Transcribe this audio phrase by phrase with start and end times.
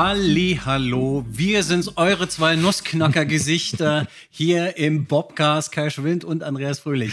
[0.00, 7.12] Halli, hallo, wir sind's, eure zwei Nussknacker-Gesichter hier im Bobcast, Kai Schwind und Andreas Fröhlich.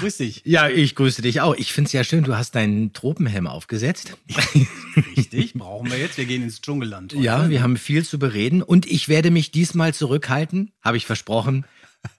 [0.00, 0.42] Grüß dich.
[0.44, 1.54] Ja, ich grüße dich auch.
[1.54, 4.16] Ich finde es ja schön, du hast deinen Tropenhelm aufgesetzt.
[5.16, 6.18] Richtig, brauchen wir jetzt.
[6.18, 7.14] Wir gehen ins Dschungelland.
[7.14, 7.22] heute.
[7.22, 11.64] Ja, wir haben viel zu bereden und ich werde mich diesmal zurückhalten, habe ich versprochen.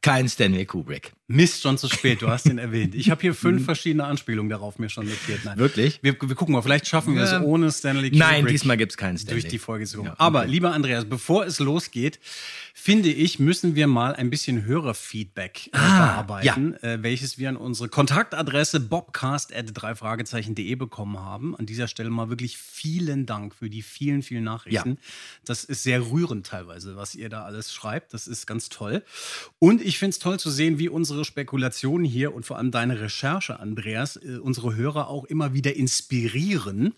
[0.01, 1.13] Kein Stanley Kubrick.
[1.27, 2.95] Mist, schon zu spät, du hast ihn erwähnt.
[2.95, 5.41] Ich habe hier fünf verschiedene Anspielungen darauf mir schon notiert.
[5.43, 5.57] Nein.
[5.57, 5.99] Wirklich?
[6.01, 7.37] Wir, wir gucken mal, vielleicht schaffen wir Ja.
[7.39, 8.19] es ohne Stanley Kubrick.
[8.19, 9.41] Nein, diesmal gibt's keinen Stanley.
[9.41, 10.07] durch die Folge zu kommen.
[10.07, 10.23] Ja, okay.
[10.23, 12.19] Aber lieber Andreas, bevor es losgeht,
[12.79, 17.57] finde ich, müssen wir mal ein bisschen Hörerfeedback äh, Ah, bearbeiten, äh, welches wir an
[17.57, 21.57] unsere Kontaktadresse bobcast.dreifragezeichen.de bekommen haben.
[21.57, 24.99] An dieser Stelle mal wirklich vielen Dank für die vielen, vielen Nachrichten.
[25.43, 28.13] Das ist sehr rührend teilweise, was ihr da alles schreibt.
[28.13, 29.03] Das ist ganz toll.
[29.57, 33.01] Und ich finde es toll zu sehen, wie unsere Spekulationen hier und vor allem deine
[33.01, 36.93] Recherche, Andreas, äh, unsere Hörer auch immer wieder inspirieren.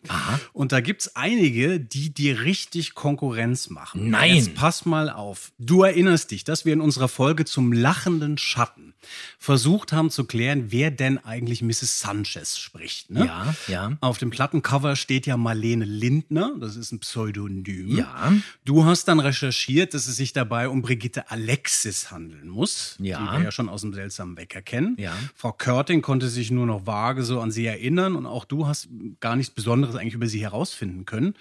[0.52, 4.10] Und da gibt es einige, die dir richtig Konkurrenz machen.
[4.10, 4.36] Nein.
[4.36, 5.52] Jetzt pass mal auf.
[5.70, 8.96] Du erinnerst dich, dass wir in unserer Folge zum lachenden Schatten
[9.38, 12.00] versucht haben zu klären, wer denn eigentlich Mrs.
[12.00, 13.12] Sanchez spricht.
[13.12, 13.28] Ne?
[13.28, 13.98] Ja, ja.
[14.02, 17.98] Auf dem Plattencover steht ja Marlene Lindner, das ist ein Pseudonym.
[17.98, 18.34] Ja.
[18.66, 23.20] Du hast dann recherchiert, dass es sich dabei um Brigitte Alexis handeln muss, Ja.
[23.20, 24.96] die wir ja schon aus dem seltsamen Wecker kennen.
[24.98, 25.14] Ja.
[25.36, 28.90] Frau Körting konnte sich nur noch vage so an sie erinnern und auch du hast
[29.20, 31.36] gar nichts Besonderes eigentlich über sie herausfinden können.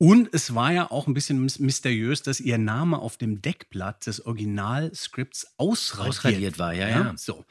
[0.00, 4.06] Und es war ja auch ein bisschen mys- mysteriös, dass ihr Name auf dem Deckblatt
[4.06, 7.14] des Originalskripts ausradiert, Ausradiert war, ja, ja.
[7.16, 7.44] So.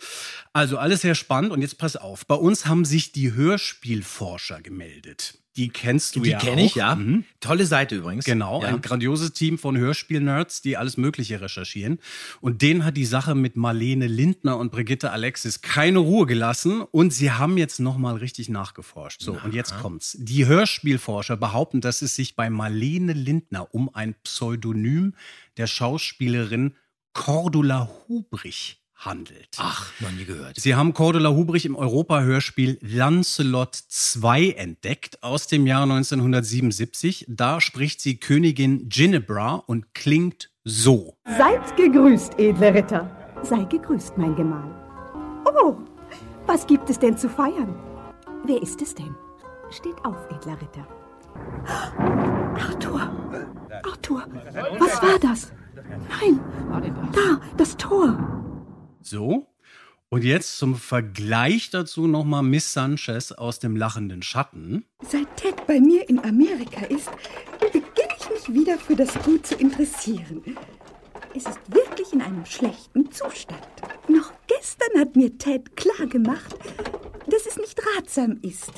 [0.54, 2.26] Also alles sehr spannend und jetzt pass auf.
[2.26, 5.40] Bei uns haben sich die Hörspielforscher gemeldet.
[5.58, 6.66] Die kennst du Die ja kenne auch.
[6.66, 6.96] ich, ja.
[6.96, 7.24] Mhm.
[7.40, 8.26] Tolle Seite übrigens.
[8.26, 8.70] Genau, Ja.
[8.70, 12.00] ein grandioses Team von Hörspiel-Nerds, die alles Mögliche recherchieren.
[12.42, 17.12] Und denen hat die Sache mit Marlene Lindner und Brigitte Alexis keine Ruhe gelassen und
[17.12, 19.22] sie haben jetzt nochmal richtig nachgeforscht.
[19.22, 20.16] So, und jetzt kommt's.
[20.20, 25.14] Die Hörspielforscher behaupten, dass es sich bei Marlene Lindner um ein Pseudonym
[25.58, 26.76] der Schauspielerin
[27.14, 29.50] Cordula Hubrich handelt.
[29.58, 30.60] Ach, noch nie gehört.
[30.60, 37.26] Sie haben Cordula Hubrich im Europa-Hörspiel Lancelot 2 entdeckt aus dem Jahr 1977.
[37.30, 41.16] Da spricht sie Königin Ginebra und klingt so.
[41.26, 43.12] Seid gegrüßt, edle Ritter.
[43.44, 44.70] Sei gegrüßt, mein Gemahl.
[45.46, 45.78] Oh,
[46.46, 47.76] was gibt es denn zu feiern?
[48.46, 49.16] Wer ist es denn?
[49.70, 50.88] Steht auf, edler Ritter.
[52.56, 53.12] Arthur!
[53.84, 54.26] Arthur!
[54.80, 55.52] Was war das?
[56.10, 56.40] Nein!
[57.12, 58.18] Da, das Tor!
[59.10, 59.48] So.
[60.10, 64.86] Und jetzt zum Vergleich dazu nochmal Miss Sanchez aus dem lachenden Schatten.
[65.02, 67.10] Seit Ted bei mir in Amerika ist,
[67.60, 70.42] beginne ich mich wieder für das Gut zu interessieren.
[71.36, 73.62] Es ist wirklich in einem schlechten Zustand.
[74.08, 76.56] Noch gestern hat mir Ted klar gemacht,
[77.30, 78.72] dass es nicht ratsam ist,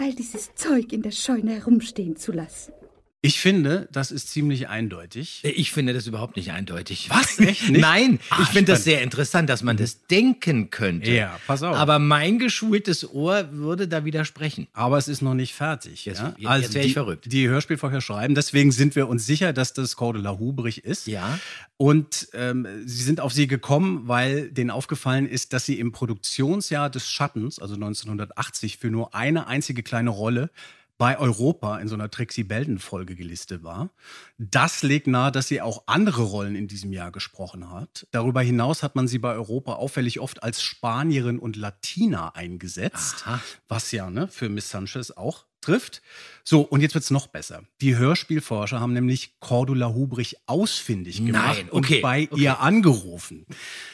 [0.00, 2.72] all dieses Zeug in der Scheune herumstehen zu lassen.
[3.20, 5.40] Ich finde, das ist ziemlich eindeutig.
[5.42, 7.10] Ich finde das überhaupt nicht eindeutig.
[7.10, 7.40] Was?
[7.40, 7.80] Echt nicht?
[7.80, 11.10] Nein, Ah, ich finde das sehr interessant, dass man das denken könnte.
[11.10, 11.74] Ja, pass auf.
[11.74, 14.68] Aber mein geschultes Ohr würde da widersprechen.
[14.72, 16.04] Aber es ist noch nicht fertig.
[16.04, 16.34] Jetzt- ja?
[16.38, 17.24] jetzt also wär ich die, verrückt.
[17.32, 21.08] Die Hörspielforscher schreiben, deswegen sind wir uns sicher, dass das Cordula Hubrich ist.
[21.08, 21.40] Ja.
[21.76, 26.88] Und ähm, sie sind auf sie gekommen, weil denen aufgefallen ist, dass sie im Produktionsjahr
[26.88, 30.50] des Schattens, also 1980, für nur eine einzige kleine Rolle
[30.98, 33.90] bei Europa in so einer Trixie Belden-Folge gelistet war.
[34.36, 38.06] Das legt nahe, dass sie auch andere Rollen in diesem Jahr gesprochen hat.
[38.10, 43.40] Darüber hinaus hat man sie bei Europa auffällig oft als Spanierin und Latina eingesetzt, Aha.
[43.68, 46.02] was ja ne, für Miss Sanchez auch trifft.
[46.50, 47.60] So, und jetzt wird's noch besser.
[47.82, 52.40] Die Hörspielforscher haben nämlich Cordula Hubrich ausfindig gemacht Nein, okay, und bei okay.
[52.42, 53.44] ihr angerufen.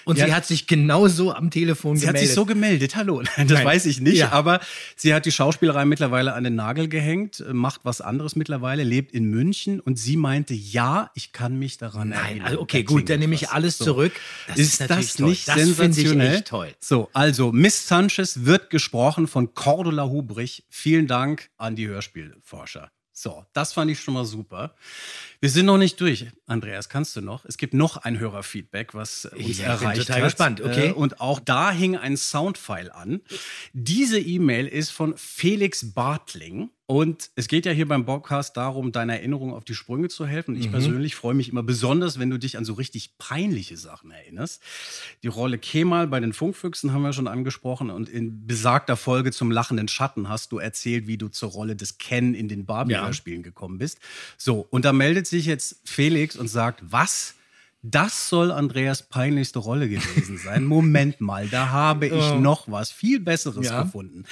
[0.04, 0.26] Und Ja.
[0.26, 2.28] sie hat sich genauso am Telefon Sie hat gemeldet.
[2.28, 3.22] sich so gemeldet, hallo.
[3.22, 3.66] Nein, das Nein.
[3.66, 4.30] weiß ich nicht, Ja.
[4.30, 4.60] aber
[4.94, 9.10] sie hat die Schauspielerei mittlerweile an den Nagel gehängt, äh, macht was anderes mittlerweile, lebt
[9.10, 12.46] in München und sie meinte, ja, ich kann mich daran Nein, erinnern.
[12.46, 13.86] also okay, gut, dann nehme ich alles So.
[13.86, 14.12] zurück.
[14.46, 15.30] Das ist, ist das toll.
[15.30, 16.34] nicht Das finde ich sensationell?
[16.36, 16.72] echt toll.
[16.78, 20.62] So, also Miss Sanchez wird gesprochen von Cordula Hubrich.
[20.70, 21.86] Vielen Dank an die
[22.44, 22.90] Hörspielforscher.
[23.16, 24.74] So, das fand ich schon mal super.
[25.40, 26.26] Wir sind noch nicht durch.
[26.46, 27.44] Andreas, kannst du noch?
[27.44, 30.24] Es gibt noch ein Hörerfeedback, was uns Ja, ich bin erreicht total hat.
[30.24, 30.88] gespannt, okay.
[30.88, 33.20] Äh, Und auch da hing ein Soundfile an.
[33.72, 36.70] Diese E-Mail ist von Felix Bartling.
[36.86, 40.54] Und es geht ja hier beim Podcast darum, deine Erinnerung auf die Sprünge zu helfen.
[40.54, 40.72] Ich Mhm.
[40.72, 44.62] persönlich freue mich immer besonders, wenn du dich an so richtig peinliche Sachen erinnerst.
[45.22, 49.50] Die Rolle Kemal bei den Funkfüchsen haben wir schon angesprochen und in besagter Folge zum
[49.50, 53.78] lachenden Schatten hast du erzählt, wie du zur Rolle des Ken in den Barbie-Hörspielen gekommen
[53.78, 53.98] bist.
[54.36, 57.34] So, und da meldet sich jetzt Felix und sagt, was?
[57.86, 60.64] Das soll Andreas peinlichste Rolle gewesen sein.
[60.64, 63.82] Moment mal, da habe ich noch was viel Besseres Ja.
[63.82, 64.24] gefunden.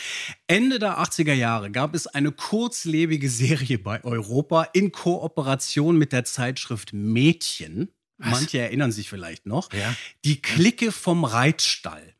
[0.46, 6.25] Ende der 80er Jahre gab es eine kurzlebige Serie bei Europa in Kooperation mit der
[6.25, 7.90] Zeitschrift Mädchen.
[8.16, 9.70] Manche erinnern sich vielleicht noch.
[9.75, 9.94] Ja.
[10.25, 12.14] Die Clique vom Reitstall.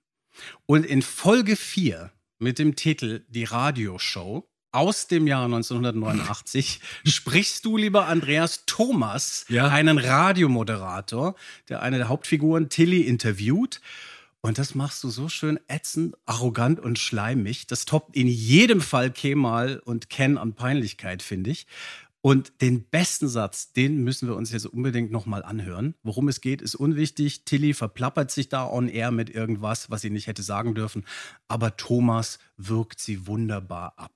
[0.67, 7.77] Und in Folge 4 mit dem Titel Die Radioshow aus dem Jahr 1989 sprichst du,
[7.77, 9.69] lieber Andreas Thomas, Ja.
[9.69, 11.35] einen Radiomoderator,
[11.69, 13.81] der eine der Hauptfiguren, Tilly, interviewt.
[14.41, 17.69] Und das machst du so schön ätzend, arrogant und schleimig.
[17.69, 21.67] Das toppt in jedem Fall Kemal und Ken an Peinlichkeit, finde ich.
[22.25, 25.95] Und den besten Satz, den müssen wir uns jetzt unbedingt nochmal anhören.
[26.05, 27.45] Worum es geht, ist unwichtig.
[27.45, 31.05] Tilly verplappert sich da on air mit irgendwas, was sie nicht hätte sagen dürfen.
[31.49, 34.13] Aber Thomas wirkt sie wunderbar ab.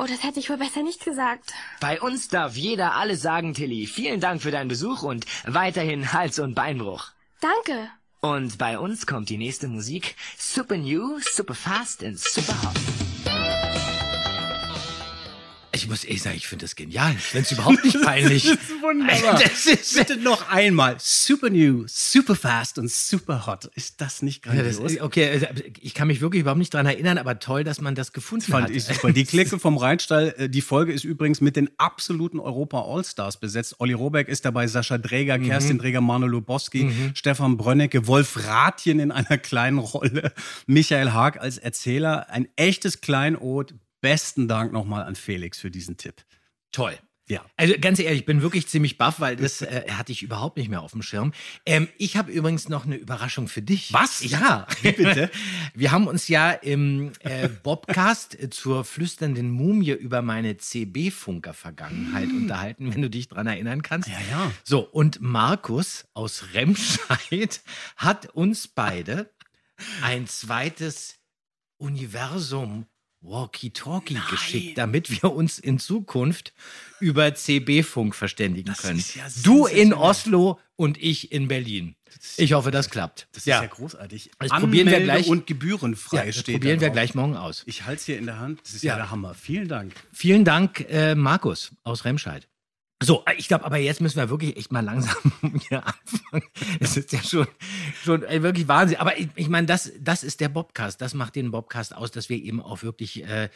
[0.00, 1.52] Oh, das hätte ich wohl besser nicht gesagt.
[1.78, 3.86] Bei uns darf jeder alles sagen, Tilly.
[3.86, 7.08] Vielen Dank für deinen Besuch und weiterhin Hals- und Beinbruch.
[7.42, 7.90] Danke.
[8.20, 10.16] Und bei uns kommt die nächste Musik.
[10.38, 12.99] Super new, super fast and super hot.
[15.90, 17.16] Ich muss ehrlich sagen, ich finde das genial.
[17.32, 18.44] Wenn es überhaupt nicht peinlich.
[18.50, 19.40] Das ist wunderbar.
[19.42, 20.94] Das ist, Bitte noch einmal.
[21.00, 23.64] Super new, super fast und super hot.
[23.74, 25.00] Ist das nicht ja, das, grandios?
[25.02, 28.12] okay, äh, ich kann mich wirklich überhaupt nicht dran erinnern, aber toll, dass man das
[28.12, 28.70] gefunden Fand hat.
[28.70, 29.12] ich super.
[29.12, 33.74] Die Clique vom Rheinstall, äh, die Folge ist übrigens mit den absoluten Europa Allstars besetzt.
[33.80, 35.46] Olli Robeck ist dabei, Sascha Dräger, Mhm.
[35.46, 40.32] Kerstin Dräger, Manu Lubowski, Stefan Brönnecke, Wolf Rathjen in einer kleinen Rolle,
[40.66, 42.30] Michael Haag als Erzähler.
[42.30, 43.74] Ein echtes Kleinod.
[44.00, 46.24] Besten Dank nochmal an Felix für diesen Tipp.
[46.72, 46.98] Toll.
[47.30, 47.44] Ja.
[47.56, 50.68] Also ganz ehrlich, ich bin wirklich ziemlich baff, weil das äh, hatte ich überhaupt nicht
[50.68, 51.32] mehr auf dem Schirm.
[51.64, 53.92] Ähm, ich habe übrigens noch eine Überraschung für dich.
[53.92, 54.24] Was?
[54.24, 54.66] Ja.
[54.82, 55.30] Wie bitte?
[55.74, 63.02] Wir haben uns ja im äh, Bobcast zur flüsternden Mumie über meine CB-Funker-Vergangenheit unterhalten, wenn
[63.02, 64.08] du dich dran erinnern kannst.
[64.08, 64.52] Ja, ja.
[64.64, 67.60] So, und Markus aus Remscheid
[67.96, 69.30] hat uns beide
[70.02, 71.20] ein zweites
[71.78, 72.86] Universum
[73.22, 76.52] Walkie-Talkie geschickt, damit wir uns in Zukunft
[77.00, 78.98] über CB-Funk verständigen können.
[78.98, 79.92] ist ja du in.
[79.92, 81.96] Oslo und ich in Berlin.
[82.36, 83.28] Ich hoffe, das klappt.
[83.32, 84.30] Das ist ja großartig.
[84.38, 85.28] Das probieren wir gleich.
[85.28, 86.94] und gebührenfrei Ja, das steht probieren wir drauf.
[86.94, 87.62] gleich morgen aus.
[87.66, 88.60] Ich halte es hier in der Hand.
[88.64, 88.96] Das ist ja, Ja.
[88.96, 89.34] der Hammer.
[89.34, 89.94] Vielen Dank.
[90.12, 92.48] Vielen Dank, äh, Markus aus Remscheid.
[93.02, 95.32] So, äh, ich glaube, aber jetzt müssen wir wirklich echt mal langsam
[95.68, 96.44] hier anfangen.
[96.80, 97.46] Es ist ja schon,
[98.02, 98.98] schon äh, wirklich Wahnsinn.
[98.98, 101.00] Aber ich, ich meine, das, das ist der Bobcast.
[101.00, 103.48] Das macht den Bobcast aus, dass wir eben auch wirklich äh,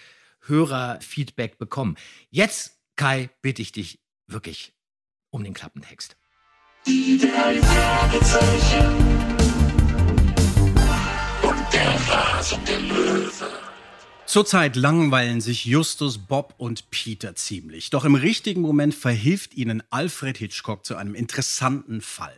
[0.46, 1.96] Hörerfeedback bekommen.
[2.31, 4.73] Jetzt, Kai, bitte ich dich wirklich
[5.31, 6.17] um den Klappentext.
[6.87, 8.96] Die drei Fragezeichen.
[11.43, 13.63] Und der rasende Löwe.
[14.26, 17.90] Zurzeit langweilen sich Justus, Bob und Peter ziemlich.
[17.90, 22.34] Doch im richtigen Moment verhilft ihnen Alfred Hitchcock zu einem interessanten Fall.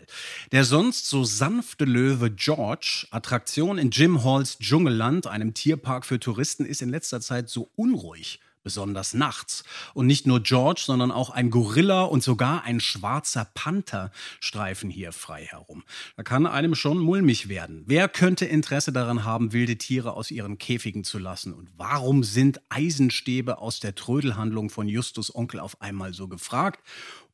[0.51, 6.67] Der sonst so sanfte Löwe George, Attraktion in Jim Halls Dschungelland, einem Tierpark für Touristen,
[6.67, 8.41] ist in letzter Zeit so unruhig.
[8.67, 9.63] Besonders nachts.
[9.95, 14.11] Und nicht nur George, sondern auch ein Gorilla und sogar ein schwarzer Panther
[14.41, 15.85] streifen hier frei herum.
[16.17, 17.85] Da kann einem schon mulmig werden.
[17.87, 21.55] Wer könnte Interesse daran haben, wilde Tiere aus ihren Käfigen zu lassen?
[21.55, 26.83] Und warum sind Eisenstäbe aus der Trödelhandlung von Justus Onkel auf einmal so gefragt?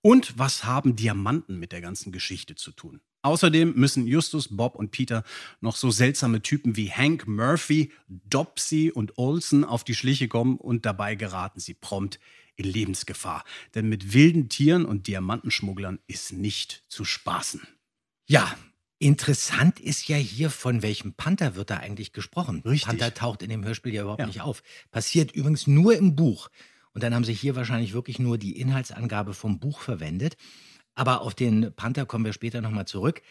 [0.03, 3.01] Und was haben Diamanten mit der ganzen Geschichte zu tun?
[3.23, 5.23] Außerdem müssen Justus, Bob und Peter
[5.61, 10.85] noch so seltsame Typen wie Hank Murphy, Dopsy und Olsen auf die Schliche kommen und
[10.85, 12.19] dabei geraten sie prompt
[12.57, 13.45] in Lebensgefahr.
[13.75, 17.61] Denn mit wilden Tieren und Diamantenschmugglern ist nicht zu spaßen.
[18.27, 18.55] Ja,
[18.99, 22.63] interessant ist ja hier, von welchem Panther wird da eigentlich gesprochen.
[22.65, 22.87] Richtig.
[22.89, 24.27] Panther taucht in dem Hörspiel ja überhaupt Ja.
[24.27, 24.63] nicht auf.
[24.91, 26.49] Passiert übrigens nur im Buch.
[26.95, 30.37] Und dann haben sie hier wahrscheinlich wirklich nur die Inhaltsangabe vom Buch verwendet.
[30.95, 33.23] Aber auf den Panther kommen wir später nochmal zurück.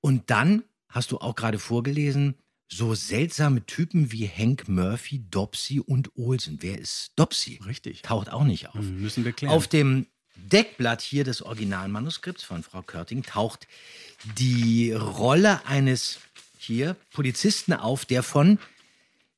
[0.00, 2.34] Und dann hast du auch gerade vorgelesen,
[2.70, 6.58] so seltsame Typen wie Hank Murphy, Dopsy und Olsen.
[6.60, 7.60] Wer ist Dopsy?
[7.66, 8.02] Richtig.
[8.02, 8.74] Taucht auch nicht auf.
[8.74, 9.54] Hm, Müssen wir klären.
[9.54, 10.06] Auf dem
[10.36, 13.66] Deckblatt hier des Originalmanuskripts von Frau Körting taucht
[14.38, 16.20] die Rolle eines
[16.58, 18.58] hier Polizisten auf, der von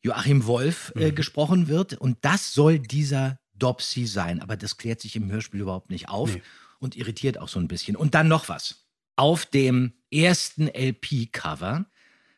[0.02, 1.02] Joachim Wolf Mhm.
[1.02, 1.94] äh, gesprochen wird.
[1.94, 4.40] Und das soll dieser Dopsy sein.
[4.42, 6.42] Aber das klärt sich im Hörspiel überhaupt nicht auf Nee.
[6.80, 7.94] Und irritiert auch so ein bisschen.
[7.94, 8.86] Und dann noch was.
[9.16, 11.86] Auf dem ersten LP-Cover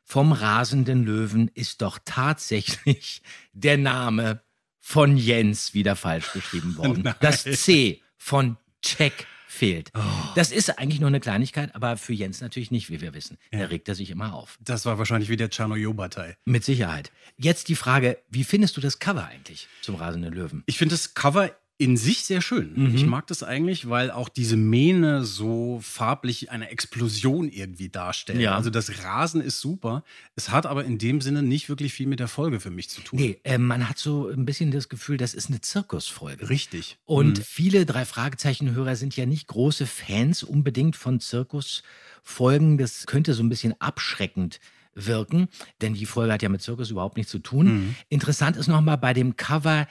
[0.04, 3.22] vom rasenden Löwen ist doch tatsächlich
[3.52, 4.42] der Name
[4.80, 7.02] von Jens wieder falsch geschrieben worden.
[7.04, 7.14] Nein.
[7.20, 9.92] Das C von Check fehlt.
[10.34, 13.38] Das ist eigentlich nur eine Kleinigkeit, aber für Jens natürlich nicht, wie wir wissen.
[13.52, 14.58] Da regt er sich immer auf.
[14.60, 16.36] Das war wahrscheinlich wieder Tschernojobatei.
[16.46, 17.12] Mit Sicherheit.
[17.36, 20.62] Jetzt die Frage, wie findest du das Cover eigentlich zum Rasenden Löwen?
[20.66, 22.72] Ich finde das Cover in sich sehr schön.
[22.74, 22.94] Mhm.
[22.94, 28.40] Ich mag das eigentlich, weil auch diese Mähne so farblich eine Explosion irgendwie darstellen.
[28.40, 28.54] Ja.
[28.56, 30.04] Also das Rasen ist super.
[30.36, 33.00] Es hat aber in dem Sinne nicht wirklich viel mit der Folge für mich zu
[33.00, 33.18] tun.
[33.18, 36.48] Nee, äh, man hat so ein bisschen das Gefühl, das ist eine Zirkusfolge.
[36.48, 36.98] Richtig.
[37.04, 37.42] Und Mhm.
[37.42, 42.78] viele drei Fragezeichen-Hörer sind ja nicht große Fans unbedingt von Zirkusfolgen.
[42.78, 44.60] Das könnte so ein bisschen abschreckend
[44.94, 45.48] wirken,
[45.80, 47.66] denn die Folge hat ja mit Zirkus überhaupt nichts zu tun.
[47.66, 47.94] Mhm.
[48.10, 49.88] Interessant ist nochmal bei dem Cover,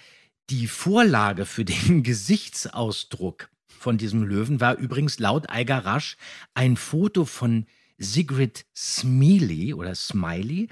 [0.51, 6.17] die Vorlage für den Gesichtsausdruck von diesem Löwen war übrigens laut Eiger Rasch
[6.53, 7.65] ein Foto von
[7.97, 10.67] Sigrid Smiley oder Smiley,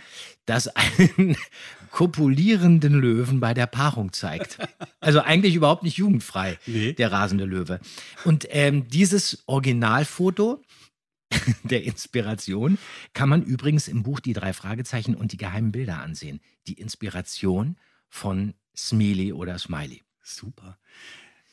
[0.46, 1.38] das einen
[1.92, 4.58] kopulierenden Löwen bei der Paarung zeigt.
[5.00, 6.94] Also eigentlich überhaupt nicht jugendfrei, Nee.
[6.94, 7.80] der rasende Löwe.
[8.26, 10.62] Und ähm, dieses Originalfoto
[11.64, 12.78] der Inspiration
[13.14, 16.42] kann man übrigens im Buch Die drei Fragezeichen und die geheimen Bilder ansehen.
[16.68, 17.78] Die Inspiration
[18.10, 18.56] von
[18.88, 20.04] Smiley oder Smiley.
[20.24, 20.78] Super.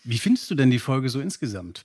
[0.05, 1.85] Wie findest du denn die Folge so insgesamt?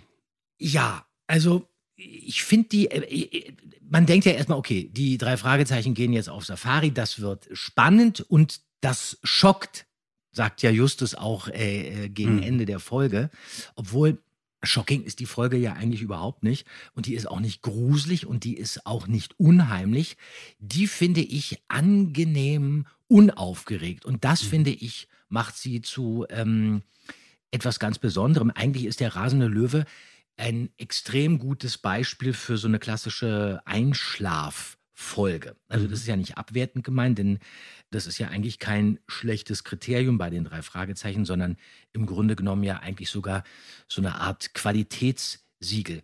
[0.57, 3.53] Ja, also ich finde die, äh, äh,
[3.89, 8.21] man denkt ja erstmal, okay, die drei Fragezeichen gehen jetzt auf Safari, das wird spannend
[8.21, 9.85] und das schockt,
[10.31, 12.43] sagt ja Justus auch äh, äh, gegen Mhm.
[12.43, 13.29] Ende der Folge.
[13.75, 14.17] Obwohl
[14.63, 18.43] shocking ist die Folge ja eigentlich überhaupt nicht und die ist auch nicht gruselig und
[18.43, 20.17] die ist auch nicht unheimlich.
[20.59, 26.83] Die finde ich angenehm unaufgeregt und das finde ich macht sie zu ähm,
[27.51, 28.51] etwas ganz Besonderem.
[28.51, 29.85] Eigentlich ist der rasende Löwe
[30.37, 35.55] ein extrem gutes Beispiel für so eine klassische Einschlaffolge.
[35.67, 37.39] Also das ist ja nicht abwertend gemeint, denn
[37.91, 41.57] das ist ja eigentlich kein schlechtes Kriterium bei den drei Fragezeichen, sondern
[41.93, 43.43] im Grunde genommen ja eigentlich sogar
[43.87, 46.01] so eine Art Qualitätssiegel.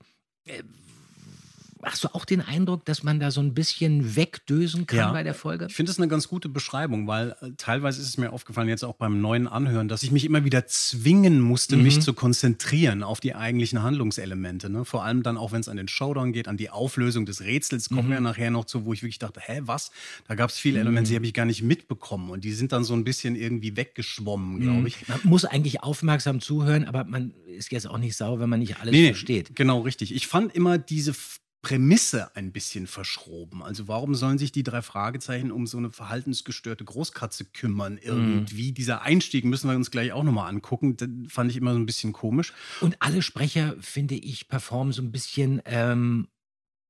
[1.84, 5.12] Hast du auch den Eindruck, dass man da so ein bisschen wegdösen kann Ja.
[5.12, 5.68] bei der Folge?
[5.70, 8.84] Ich finde das eine ganz gute Beschreibung, weil äh, teilweise ist es mir aufgefallen, jetzt
[8.84, 11.84] auch beim neuen Anhören, dass ich mich immer wieder zwingen musste, Mhm.
[11.84, 14.70] mich zu konzentrieren auf die eigentlichen Handlungselemente.
[14.70, 14.86] Ne?
[14.86, 17.90] Vor allem dann auch, wenn es an den Showdown geht, an die Auflösung des Rätsels,
[17.90, 18.12] kommen Mhm.
[18.12, 19.92] wir nachher noch zu, wo ich wirklich dachte, hä, was?
[20.28, 22.30] Da gab es viele Elemente, die habe ich gar nicht mitbekommen.
[22.30, 25.08] Und die sind dann so ein bisschen irgendwie weggeschwommen, glaube ich.
[25.08, 28.80] Man muss eigentlich aufmerksam zuhören, aber man ist jetzt auch nicht sauer, wenn man nicht
[28.80, 29.56] alles Nee, versteht.
[29.56, 30.14] Genau, richtig.
[30.14, 31.14] Ich fand immer diese
[31.68, 33.62] Prämisse ein bisschen verschroben.
[33.62, 37.98] Also warum sollen sich die drei Fragezeichen um so eine verhaltensgestörte Großkatze kümmern?
[38.02, 40.96] Irgendwie dieser Einstieg müssen wir uns gleich auch nochmal angucken.
[40.96, 42.54] Den fand ich immer so ein bisschen komisch.
[42.80, 46.30] Und alle Sprecher, finde ich, performen so ein bisschen ähm,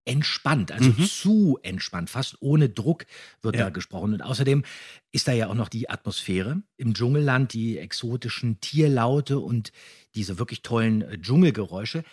[0.05, 3.05] entspannt, also zu entspannt, fast ohne Druck
[3.41, 3.63] wird Ja.
[3.63, 4.13] da gesprochen.
[4.13, 4.63] Und außerdem
[5.11, 9.71] ist da ja auch noch die Atmosphäre im Dschungelland, die exotischen Tierlaute und
[10.13, 12.03] diese wirklich tollen äh, Dschungelgeräusche.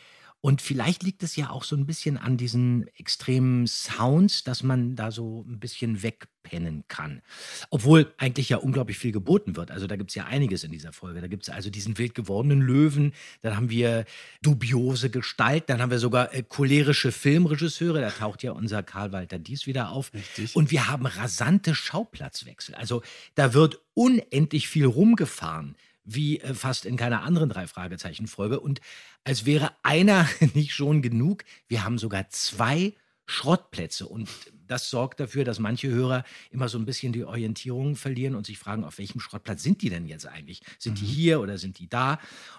[0.45, 4.95] Und vielleicht liegt es ja auch so ein bisschen an diesen extremen Sounds, dass man
[4.95, 7.23] da so ein bisschen wegpennen kann.
[7.71, 9.71] Obwohl eigentlich ja unglaublich viel geboten wird.
[9.71, 11.23] Also da gibt es ja einiges in dieser Folge.
[11.23, 14.05] Da gibt es also diesen wild gewordenen Löwen, dann haben wir
[14.43, 19.39] dubiose Gestalt, dann haben wir sogar äh, cholerische Filmregisseure, da taucht ja unser Karl Walter
[19.39, 20.13] Dies wieder auf.
[20.13, 20.55] Richtig.
[20.55, 22.75] Und wir haben rasante Schauplatzwechsel.
[22.75, 23.01] Also
[23.35, 25.75] da wird unendlich viel rumgefahren
[26.05, 28.81] wie äh, fast in keiner anderen drei Fragezeichen Folge und
[29.25, 32.95] als wäre einer nicht schon genug, wir haben sogar zwei
[33.27, 34.29] Schrottplätze und
[34.67, 38.59] das sorgt dafür, dass manche Hörer immer so ein bisschen die Orientierung verlieren und sich
[38.59, 40.63] fragen, auf welchem Schrottplatz sind die denn jetzt eigentlich?
[40.79, 42.19] Sind die hier oder sind die da?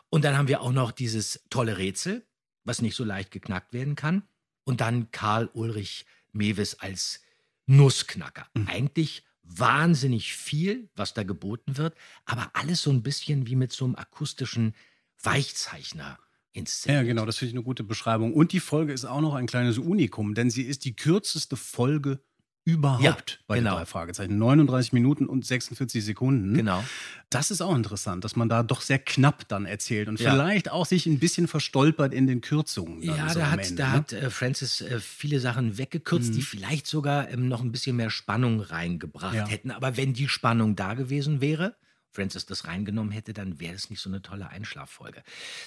[0.10, 2.25] Und dann haben wir auch noch dieses tolle Rätsel,
[2.64, 4.24] was nicht so leicht geknackt werden kann.
[4.64, 7.22] Und dann Karl Ulrich Mewes als
[7.68, 8.48] Nussknacker.
[8.66, 13.86] Eigentlich wahnsinnig viel, was da geboten wird, aber alles so ein bisschen wie mit so
[13.86, 14.75] einem akustischen
[15.22, 16.20] Weichzeichner
[16.54, 17.02] inszeniert.
[17.02, 18.34] Ja, genau, das finde ich eine gute Beschreibung.
[18.34, 22.22] Und die Folge ist auch noch ein kleines Unikum, denn sie ist die kürzeste Folge
[22.66, 23.16] überhaupt Ja,
[23.48, 23.72] bei genau.
[23.72, 24.38] den drei Fragezeichen.
[24.40, 26.56] 39 Minuten und 46 Sekunden.
[26.56, 26.84] Genau.
[27.30, 30.32] Das ist auch interessant, dass man da doch sehr knapp dann erzählt und Ja.
[30.32, 33.02] vielleicht auch sich ein bisschen verstolpert in den Kürzungen.
[33.04, 33.94] Ja, so da hat, Ende, da ne?
[33.94, 36.34] hat äh, Francis äh, viele Sachen weggekürzt, Mhm.
[36.36, 39.48] die vielleicht sogar ähm, noch ein bisschen mehr Spannung reingebracht Ja.
[39.48, 39.70] hätten.
[39.70, 41.76] Aber wenn die Spannung da gewesen wäre,
[42.10, 45.22] Francis das reingenommen hätte, dann wäre es nicht so eine tolle Einschlaffolge.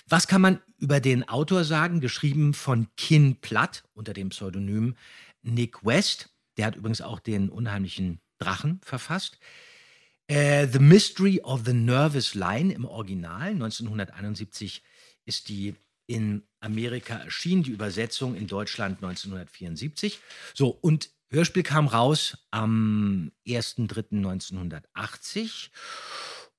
[0.09, 2.01] Was kann man über den Autor sagen?
[2.01, 4.97] Geschrieben von Kin Platt unter dem Pseudonym
[5.43, 6.31] Nick West.
[6.59, 9.39] Der hat übrigens auch den unheimlichen Drachen verfasst.
[10.27, 13.53] Äh, the Mystery of the Nervous Line im Original.
[13.53, 14.83] 1971
[15.25, 15.75] ist die
[16.07, 20.19] in Amerika erschienen, die Übersetzung in Deutschland 1974.
[20.55, 25.71] So, und Hörspiel kam raus am 1.3.1980.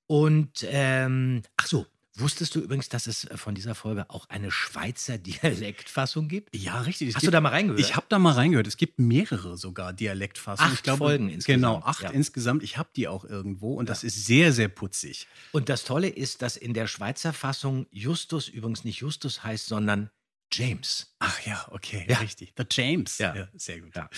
[0.07, 1.85] Und, ähm, ach so,
[2.19, 5.17] wusstest du übrigens, dass es äh, von dieser Folge auch eine Schweizer
[5.53, 6.55] Dialektfassung gibt?
[6.55, 7.09] Ja, richtig.
[7.09, 7.79] Es Hast gibt- du da mal reingehört?
[7.79, 8.67] Ich habe da mal reingehört.
[8.67, 10.71] Es gibt mehrere sogar Dialektfassungen.
[10.71, 12.09] Acht ich glaube, Folgen insgesamt, Genau, acht ja.
[12.11, 12.63] insgesamt.
[12.63, 15.27] Ich habe die auch irgendwo und das ist sehr, sehr putzig.
[15.51, 20.09] Und das Tolle ist, dass in der Schweizer Fassung Justus übrigens nicht Justus heißt, sondern
[20.51, 21.13] James.
[21.19, 22.17] Ach ja, okay, Ja.
[22.17, 22.53] richtig.
[22.57, 23.17] The James.
[23.19, 23.47] Ja.
[23.53, 23.95] sehr gut.
[23.95, 24.09] Ja.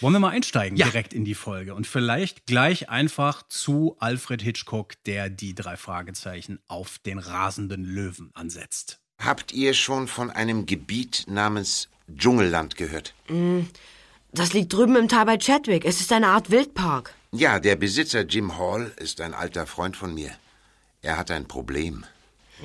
[0.00, 0.86] Wollen wir mal einsteigen Ja.
[0.86, 6.60] direkt in die Folge und vielleicht gleich einfach zu Alfred Hitchcock, der die drei Fragezeichen
[6.68, 9.00] auf den rasenden Löwen ansetzt.
[9.18, 13.14] Habt ihr schon von einem Gebiet namens Dschungelland gehört?
[14.32, 15.84] Das liegt drüben im Tal bei Chadwick.
[15.84, 17.14] Es ist eine Art Wildpark.
[17.32, 20.30] Ja, der Besitzer Jim Hall ist ein alter Freund von mir.
[21.02, 22.04] Er hat ein Problem.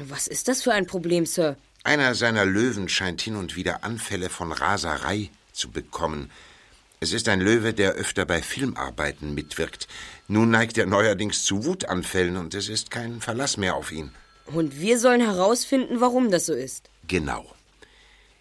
[0.07, 1.57] Was ist das für ein Problem, Sir?
[1.83, 6.29] Einer seiner Löwen scheint hin und wieder Anfälle von Raserei zu bekommen.
[7.03, 9.89] Es ist ein Löwe, der öfter bei Filmarbeiten mitwirkt.
[10.29, 14.11] Nun neigt er neuerdings zu Wutanfällen und es ist kein Verlass mehr auf ihn.
[14.45, 16.89] Und wir sollen herausfinden, warum das so ist.
[17.05, 17.53] Genau.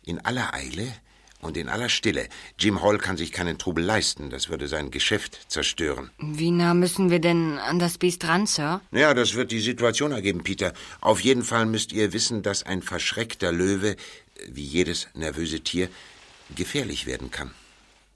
[0.05, 0.87] In aller Eile
[1.41, 2.29] und in aller Stille.
[2.57, 6.13] Jim Hall kann sich keinen Trubel leisten, das würde sein Geschäft zerstören.
[6.21, 8.81] Wie nah müssen wir denn an das Biest ran, Sir?
[8.93, 10.73] Ja, das wird die Situation ergeben, Peter.
[11.01, 13.97] Auf jeden Fall müsst ihr wissen, dass ein verschreckter Löwe,
[14.47, 15.89] wie jedes nervöse Tier,
[16.55, 17.51] gefährlich werden kann.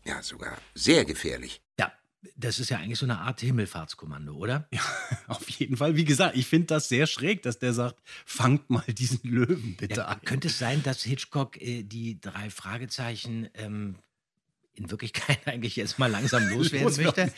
[0.07, 1.61] Ja, sogar sehr gefährlich.
[1.79, 1.93] Ja,
[2.37, 4.69] das ist ja eigentlich so eine Art Himmelfahrtskommando, oder?
[4.73, 4.81] Ja,
[5.27, 5.97] auf jeden Fall.
[5.97, 10.01] Wie gesagt, ich finde das sehr schräg, dass der sagt, fangt mal diesen Löwen bitte
[10.01, 10.21] Ja, an.
[10.25, 13.97] könnte es sein, dass Hitchcock äh, die drei Fragezeichen ähm,
[14.77, 17.33] in Wirklichkeit eigentlich jetzt mal langsam loswerden möchte?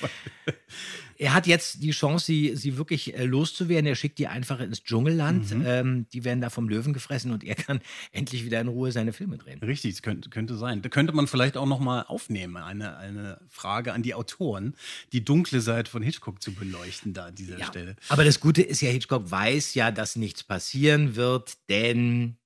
[1.20, 3.86] Er hat jetzt die Chance, sie, sie wirklich äh, loszuwerden.
[3.86, 5.52] Er schickt die einfach ins Dschungelland.
[5.52, 5.64] Mhm.
[5.66, 7.80] Ähm, die werden da vom Löwen gefressen und er kann
[8.12, 9.58] endlich wieder in Ruhe seine Filme drehen.
[9.58, 10.80] Richtig, das könnte, könnte sein.
[10.80, 14.74] Da könnte man vielleicht auch noch mal aufnehmen, eine, eine Frage an die Autoren,
[15.12, 17.96] die dunkle Seite von Hitchcock zu beleuchten da an dieser Stelle.
[18.08, 22.36] Aber das Gute ist ja, Hitchcock weiß ja, dass nichts passieren wird, denn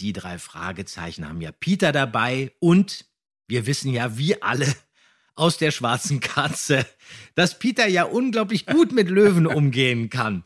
[0.00, 3.06] die drei Fragezeichen haben ja Peter dabei und
[3.48, 4.72] wir wissen ja, wie alle
[5.34, 6.86] aus der schwarzen Katze,
[7.34, 10.44] dass Peter ja unglaublich gut mit Löwen umgehen kann.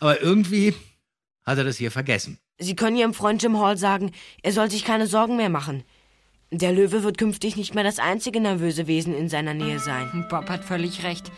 [0.00, 0.74] Aber irgendwie
[1.44, 2.38] hat er das hier vergessen.
[2.58, 5.84] Sie können Ihrem Freund Jim Hall sagen, er soll sich keine Sorgen mehr machen.
[6.50, 10.26] Der Löwe wird künftig nicht mehr das einzige nervöse Wesen in seiner Nähe sein.
[10.28, 11.32] Bob hat völlig recht.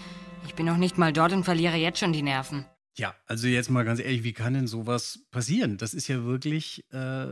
[0.47, 2.67] Ich bin noch nicht mal dort und verliere jetzt schon die Nerven.
[2.97, 5.79] Ja, also jetzt mal ganz ehrlich, wie kann denn sowas passieren?
[5.79, 7.27] Das ist ja wirklich äh,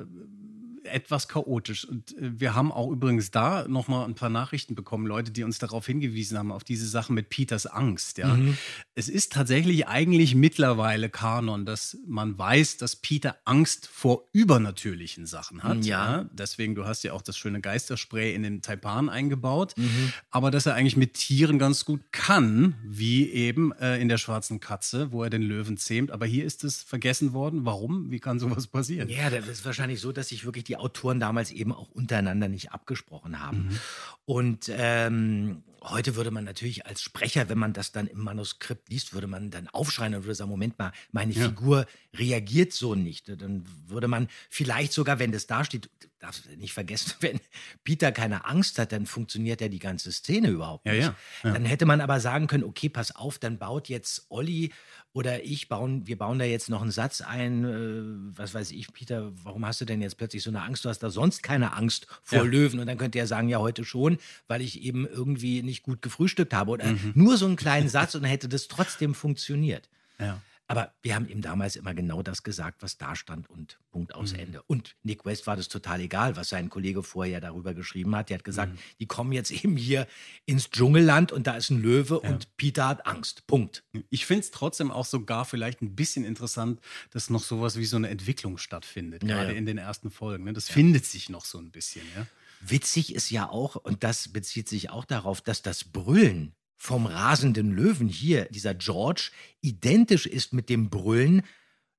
[0.85, 1.85] etwas chaotisch.
[1.85, 5.59] Und äh, wir haben auch übrigens da nochmal ein paar Nachrichten bekommen, Leute, die uns
[5.59, 8.19] darauf hingewiesen haben, auf diese Sache mit Peters Angst.
[8.19, 8.35] Ja.
[8.35, 8.57] Mhm.
[8.95, 15.63] Es ist tatsächlich eigentlich mittlerweile Kanon, dass man weiß, dass Peter Angst vor übernatürlichen Sachen
[15.63, 15.85] hat.
[15.85, 16.29] Ja.
[16.33, 19.75] Deswegen, du hast ja auch das schöne Geisterspray in den Taipan eingebaut.
[19.77, 20.13] Mhm.
[20.31, 24.61] Aber dass er eigentlich mit Tieren ganz gut kann, wie eben äh, in der schwarzen
[24.61, 26.11] Katze, wo er den Löwen zähmt.
[26.11, 27.65] Aber hier ist es vergessen worden.
[27.65, 28.11] Warum?
[28.11, 29.09] Wie kann sowas passieren?
[29.09, 32.73] Ja, das ist wahrscheinlich so, dass sich wirklich die Autoren damals eben auch untereinander nicht
[32.73, 33.69] abgesprochen haben.
[33.69, 33.79] Mhm.
[34.25, 39.15] Und ähm, heute würde man natürlich als Sprecher, wenn man das dann im Manuskript liest,
[39.15, 41.49] würde man dann aufschreien und würde sagen, Moment mal, meine Ja.
[41.49, 43.29] Figur reagiert so nicht.
[43.29, 47.41] Dann würde man vielleicht sogar, wenn das da steht, darfst du nicht vergessen, wenn
[47.85, 50.99] Peter keine Angst hat, dann funktioniert ja die ganze Szene überhaupt nicht.
[51.03, 51.53] ja, ja.
[51.53, 54.73] Dann hätte man aber sagen können, okay, pass auf, dann baut jetzt Olli
[55.15, 58.93] oder ich bauen, wir bauen da jetzt noch einen Satz ein, äh, was weiß ich,
[58.95, 60.85] Peter, warum hast du denn jetzt plötzlich so eine Angst?
[60.85, 62.45] Du hast da sonst keine Angst vor Ja.
[62.45, 62.81] Löwen.
[62.81, 66.55] Und dann könnte er sagen, ja, heute schon, weil ich eben irgendwie nicht gut gefrühstückt
[66.55, 66.71] habe.
[66.71, 67.13] Oder Mhm.
[67.15, 69.89] nur so einen kleinen Satz und dann hätte das trotzdem funktioniert.
[70.19, 70.41] Ja.
[70.73, 74.33] Aber wir haben ihm damals immer genau das gesagt, was da stand und Punkt aus
[74.33, 74.39] Mhm.
[74.39, 74.63] Ende.
[74.63, 78.31] Und Nick West war das total egal, was sein Kollege vorher darüber geschrieben hat.
[78.31, 78.45] Der hat Mhm.
[78.47, 80.07] gesagt, die kommen jetzt eben hier
[80.47, 83.47] ins Dschungelland und da ist ein Löwe und Peter hat Angst.
[83.47, 83.85] Punkt.
[84.11, 86.81] Ich finde es trotzdem auch sogar vielleicht ein bisschen interessant,
[87.11, 89.59] dass noch sowas wie so eine Entwicklung stattfindet, Ja, gerade ja.
[89.59, 90.45] in den ersten Folgen.
[90.45, 90.53] Ne?
[90.55, 92.03] Das findet sich noch so ein bisschen.
[92.17, 92.27] Ja?
[92.61, 97.71] Witzig ist ja auch, und das bezieht sich auch darauf, dass das Brüllen vom rasenden
[97.71, 101.43] Löwen hier, dieser George, identisch ist mit dem Brüllen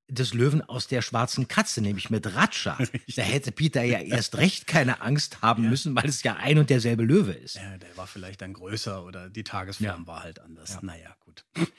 [0.08, 2.76] des Löwen aus der schwarzen Katze, nämlich mit Ratscha.
[3.16, 6.68] Da hätte Peter ja erst recht keine Angst haben müssen, weil es ja ein und
[6.68, 7.54] derselbe Löwe ist.
[7.56, 10.82] ja, der war vielleicht dann größer oder die Tagesform war halt anders.
[10.82, 11.46] Naja, gut.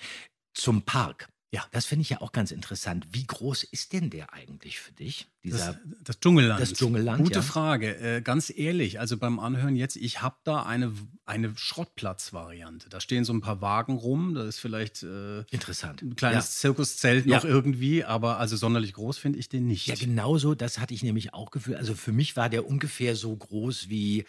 [0.55, 1.27] Zum Park.
[1.51, 1.63] Ja.
[1.71, 3.07] Das finde ich ja auch ganz interessant.
[3.11, 5.27] Wie groß ist denn der eigentlich für dich?
[5.43, 6.59] Dieser Das, das Dschungelland.
[6.59, 7.41] Das Dschungelland, Gute ja.
[7.43, 7.95] Frage.
[7.97, 10.91] Äh, ganz ehrlich, also beim Anhören jetzt, ich habe da eine,
[11.25, 12.89] eine Schrottplatz-Variante.
[12.89, 14.35] Da stehen so ein paar Wagen rum.
[14.35, 16.01] Da ist vielleicht äh, interessant.
[16.01, 16.59] ein kleines Ja.
[16.69, 17.37] Zirkuszelt Ja.
[17.37, 19.87] noch irgendwie, aber also sonderlich groß finde ich den nicht.
[19.87, 21.77] Ja, genau so, das hatte ich nämlich auch gefühlt.
[21.77, 24.25] Also für mich war der ungefähr so groß wie,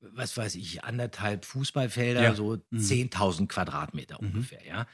[0.00, 2.34] was weiß ich, anderthalb Fußballfelder, Ja.
[2.34, 2.78] so Mhm.
[2.78, 4.86] 10.000 Quadratmeter ungefähr, ja.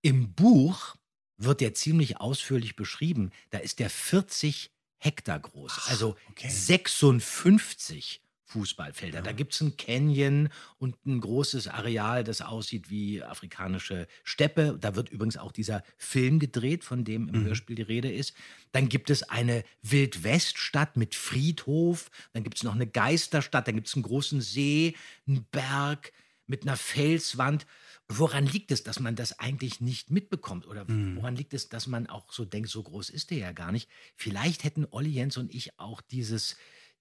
[0.00, 0.96] Im Buch
[1.36, 3.30] wird der ziemlich ausführlich beschrieben.
[3.50, 4.70] Da ist der 40
[5.00, 9.20] Hektar groß, also 56 Fußballfelder.
[9.20, 14.78] Da gibt es ein Canyon und ein großes Areal, das aussieht wie afrikanische Steppe.
[14.80, 17.44] Da wird übrigens auch dieser Film gedreht, von dem im Mhm.
[17.46, 18.34] Hörspiel die Rede ist.
[18.72, 22.10] Dann gibt es eine Wildweststadt mit Friedhof.
[22.32, 23.68] Dann gibt es noch eine Geisterstadt.
[23.68, 24.94] Dann gibt es einen großen See,
[25.26, 26.12] einen Berg
[26.46, 27.66] mit einer Felswand.
[28.08, 30.66] Woran liegt es, dass man das eigentlich nicht mitbekommt?
[30.66, 31.16] Oder Mhm.
[31.16, 33.90] woran liegt es, dass man auch so denkt, so groß ist der ja gar nicht?
[34.16, 36.56] Vielleicht hätten Olli Jens und ich auch dieses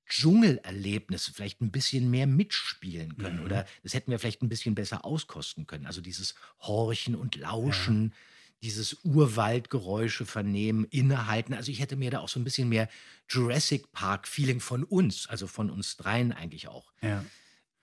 [0.07, 3.39] Dschungelerlebnis vielleicht ein bisschen mehr mitspielen können.
[3.39, 3.45] Mhm.
[3.45, 5.85] Oder das hätten wir vielleicht ein bisschen besser auskosten können.
[5.85, 8.13] Also dieses Horchen und Lauschen,
[8.61, 11.53] dieses Urwaldgeräusche vernehmen, innehalten.
[11.53, 12.89] Also ich hätte mir da auch so ein bisschen mehr
[13.29, 17.23] Jurassic Park-Feeling von uns, also von uns dreien eigentlich auch Ja.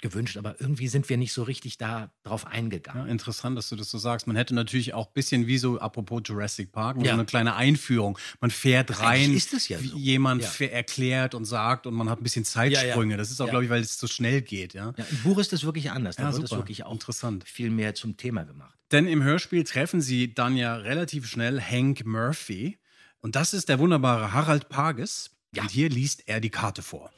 [0.01, 0.37] Gewünscht.
[0.37, 3.09] Aber irgendwie sind wir nicht so richtig da drauf Ja, eingegangen.
[3.09, 4.27] interessant, dass du das so sagst.
[4.27, 7.05] Man hätte natürlich auch ein bisschen wie so, apropos Jurassic Park, Ja.
[7.05, 8.19] so eine kleine Einführung.
[8.41, 9.97] Man fährt Eigentlich rein, ist es ja wie so.
[9.97, 10.67] jemand Ja.
[10.67, 13.07] erklärt und sagt und man hat ein bisschen Zeitsprünge.
[13.07, 13.17] Ja, ja.
[13.17, 13.51] Das ist auch, Ja.
[13.53, 14.75] glaube ich, weil es so schnell geht.
[14.75, 14.93] Ja?
[14.97, 16.17] Ja, Im Buch ist das wirklich anders.
[16.17, 16.61] Da Ja, wird es super.
[16.63, 17.49] wirklich auch Interessant.
[17.49, 18.77] viel mehr zum Thema gemacht.
[18.93, 22.79] Denn im Hörspiel treffen sie dann ja relativ schnell Hank Murphy.
[23.21, 25.31] Und das ist der wunderbare Harald Pages.
[25.57, 27.11] Und hier liest er die Karte vor.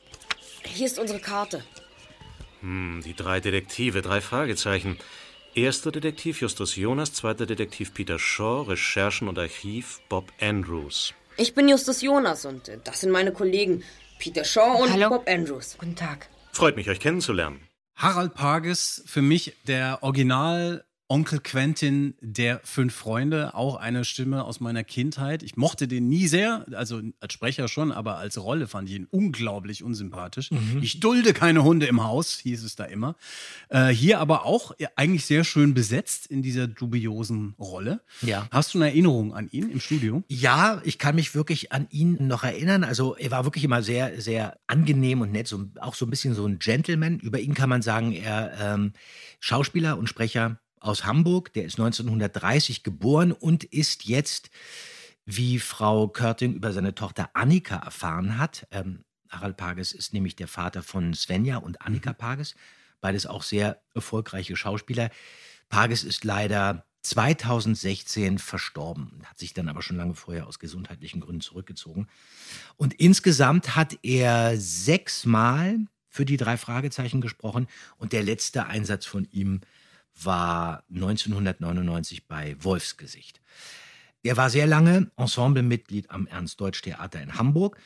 [0.64, 1.64] Hier ist unsere Karte.
[2.60, 4.98] Hm, die drei Detektive, drei Fragezeichen.
[5.54, 11.14] Erster Detektiv Justus Jonas, zweiter Detektiv Peter Shaw, Recherchen und Archiv Bob Andrews.
[11.36, 13.82] Ich bin Justus Jonas und äh, das sind meine Kollegen
[14.18, 15.10] Peter Shaw und Hallo.
[15.10, 15.76] Bob Andrews.
[15.78, 16.28] Guten Tag.
[16.52, 17.60] Freut mich, euch kennenzulernen.
[17.94, 24.58] Harald Pages, für mich der Original Onkel Quentin der Fünf Freunde, auch eine Stimme aus
[24.58, 25.44] meiner Kindheit.
[25.44, 29.06] Ich mochte den nie sehr, also als Sprecher schon, aber als Rolle fand ich ihn
[29.10, 30.50] unglaublich unsympathisch.
[30.50, 30.80] Mhm.
[30.82, 33.14] Ich dulde keine Hunde im Haus, hieß es da immer.
[33.68, 38.00] Äh, hier aber auch ja, eigentlich sehr schön besetzt in dieser dubiosen Rolle.
[38.22, 38.48] Ja.
[38.50, 40.24] Hast du eine Erinnerung an ihn im Studio?
[40.26, 42.82] Ja, ich kann mich wirklich an ihn noch erinnern.
[42.82, 46.34] Also er war wirklich immer sehr, sehr angenehm und nett, so, auch so ein bisschen
[46.34, 47.20] so ein Gentleman.
[47.20, 48.92] Über ihn kann man sagen, er ähm,
[49.38, 54.50] Schauspieler und Sprecher aus Hamburg, der ist 1930 geboren und ist jetzt,
[55.24, 60.48] wie Frau Körting über seine Tochter Annika erfahren hat, ähm, Harald Pages ist nämlich der
[60.48, 62.54] Vater von Svenja und Annika Pages,
[63.00, 65.10] beides auch sehr erfolgreiche Schauspieler.
[65.68, 71.40] Pages ist leider 2016 verstorben, hat sich dann aber schon lange vorher aus gesundheitlichen Gründen
[71.40, 72.08] zurückgezogen.
[72.76, 77.68] Und insgesamt hat er sechsmal für die drei Fragezeichen gesprochen
[77.98, 79.60] und der letzte Einsatz von ihm
[80.22, 83.40] war 1999 bei Wolfsgesicht.
[84.22, 87.78] Er war sehr lange Ensemblemitglied am Ernst-Deutsch-Theater in Hamburg.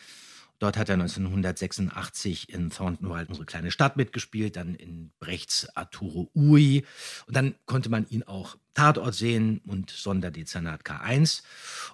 [0.60, 6.84] Dort hat er 1986 in Thorntonwald unsere kleine Stadt mitgespielt, dann in Brechts Arturo Ui.
[7.26, 11.42] Und dann konnte man ihn auch Tatort sehen und Sonderdezernat K1.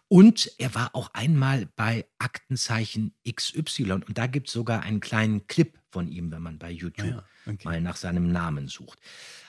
[0.09, 3.92] Und er war auch einmal bei Aktenzeichen XY.
[3.92, 7.11] Und da gibt es sogar einen kleinen Clip von ihm, wenn man bei YouTube Ah
[7.11, 7.64] ja, okay.
[7.64, 8.99] mal nach seinem Namen sucht.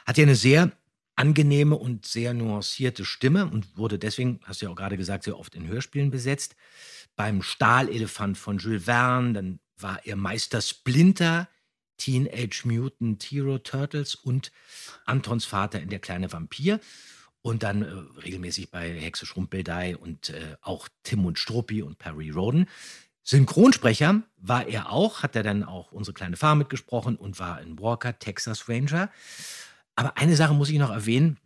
[0.08, 0.72] Hat ja eine sehr
[1.18, 5.38] angenehme und sehr nuancierte Stimme und wurde deswegen, hast du ja auch gerade gesagt, sehr
[5.38, 6.56] oft in Hörspielen besetzt.
[7.18, 11.50] Beim Stahlelefant von Jules Verne, dann war er Meister Splinter,
[11.98, 14.52] Teenage Mutant Hero Turtles und
[15.06, 16.80] Antons Vater in Der kleine Vampir.
[17.42, 22.30] Und dann äh, regelmäßig bei Hexe Schrumpeldeih und äh, auch Tim und Struppi und Perry
[22.30, 22.68] Roden.
[23.24, 27.78] Synchronsprecher war er auch, hat er dann auch unsere kleine Farm mitgesprochen und war in
[27.78, 29.10] Walker, Texas Ranger.
[29.98, 31.38] Aber eine Sache muss ich noch erwähnen.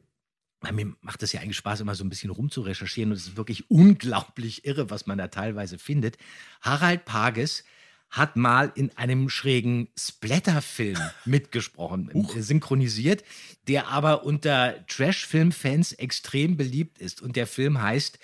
[0.72, 3.72] Mir macht es ja eigentlich Spaß, immer so ein bisschen rumzurecherchieren und es ist wirklich
[3.72, 6.18] unglaublich irre, was man da teilweise findet.
[6.62, 7.64] Harald Pages
[8.12, 13.24] hat mal in einem schrägen Splatter-Film mitgesprochen, äh, synchronisiert,
[13.68, 17.22] der aber unter Trash-Film-Fans extrem beliebt ist.
[17.22, 18.20] Und der Film heißt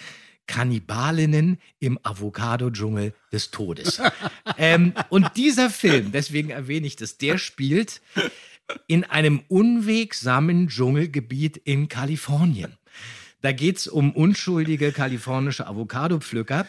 [0.45, 4.01] Kannibalinnen im Avocado-Dschungel des Todes.
[4.57, 8.01] ähm, und dieser Film, deswegen erwähne ich das, der spielt
[8.87, 12.77] in einem unwegsamen Dschungelgebiet in Kalifornien.
[13.41, 16.65] Da geht es um unschuldige kalifornische Avocado-Pflücker,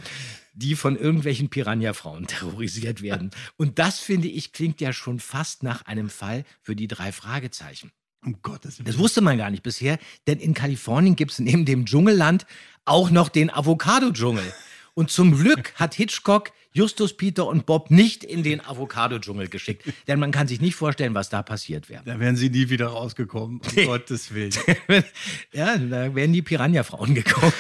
[0.52, 3.30] die von irgendwelchen Piranha-Frauen terrorisiert werden.
[3.56, 7.92] Und das, finde ich, klingt ja schon fast nach einem Fall für die drei Fragezeichen.
[8.24, 8.87] Um Gottes Willen.
[8.87, 12.46] Das wusste man gar nicht bisher, denn in Kalifornien gibt es neben dem Dschungelland
[12.84, 14.52] auch noch den Avocado-Dschungel.
[14.94, 19.83] Und zum Glück hat Hitchcock Justus, Peter und Bob nicht in den Avocado-Dschungel geschickt.
[20.07, 22.05] Denn man kann sich nicht vorstellen, was da passiert wäre.
[22.05, 23.61] Da wären sie nie wieder rausgekommen.
[23.77, 24.53] Um Gottes Willen.
[25.53, 27.53] ja, da wären die Piranha-Frauen gekommen.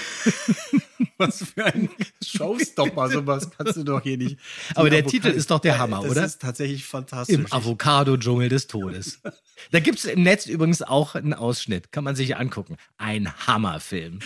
[1.16, 1.88] Was für ein
[2.24, 4.38] Showstopper, sowas kannst du doch hier nicht.
[4.76, 6.20] Aber der Die Titel ist doch der Hammer, das oder?
[6.20, 7.34] Das ist tatsächlich fantastisch.
[7.34, 9.20] Im Avocado-Dschungel des Todes.
[9.72, 11.90] Da gibt es im Netz übrigens auch einen Ausschnitt.
[11.90, 12.76] Kann man sich angucken.
[12.98, 14.20] Ein Hammerfilm.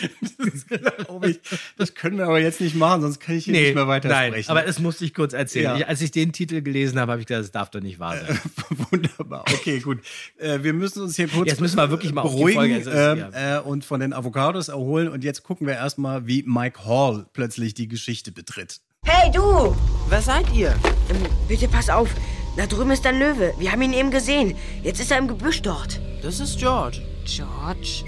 [0.69, 1.41] Glaub ich.
[1.79, 4.35] Das können wir aber jetzt nicht machen, sonst kann ich hier nicht mehr weiter nein,
[4.49, 5.65] aber das musste ich kurz erzählen.
[5.65, 5.77] Ja.
[5.79, 8.17] Ich, als ich den Titel gelesen habe, habe ich gedacht, das darf doch nicht wahr
[8.17, 8.39] sein.
[8.91, 9.45] Wunderbar.
[9.53, 9.99] Okay, gut.
[10.39, 12.87] Äh, wir müssen uns hier kurz Jetzt müssen wir wirklich mal auf die beruhigen ist-
[12.93, 13.59] ähm, ja.
[13.59, 15.09] äh, und von den Avocados erholen.
[15.09, 18.81] Und jetzt gucken wir erstmal, wie Mike Hall plötzlich die Geschichte betritt.
[19.05, 19.75] Hey, du!
[20.09, 20.71] Wer seid ihr?
[21.11, 21.17] Ähm,
[21.49, 22.09] bitte pass auf.
[22.57, 23.55] Da drüben ist ein Löwe.
[23.59, 24.55] Wir haben ihn eben gesehen.
[24.83, 26.01] Jetzt ist er im Gebüsch dort.
[26.23, 27.01] Das ist George.
[27.25, 28.05] George?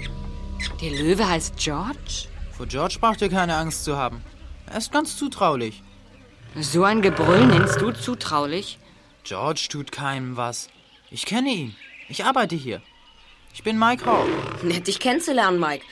[0.81, 2.27] Der Löwe heißt George?
[2.55, 4.21] Vor George braucht ihr keine Angst zu haben.
[4.71, 5.83] Er ist ganz zutraulich.
[6.57, 8.79] So ein Gebrüll nennst du zutraulich?
[9.25, 10.69] George tut keinem was.
[11.11, 11.75] Ich kenne ihn.
[12.07, 12.81] Ich arbeite hier.
[13.53, 14.25] Ich bin Mike Hall.
[14.63, 15.83] Nett, dich kennenzulernen, Mike.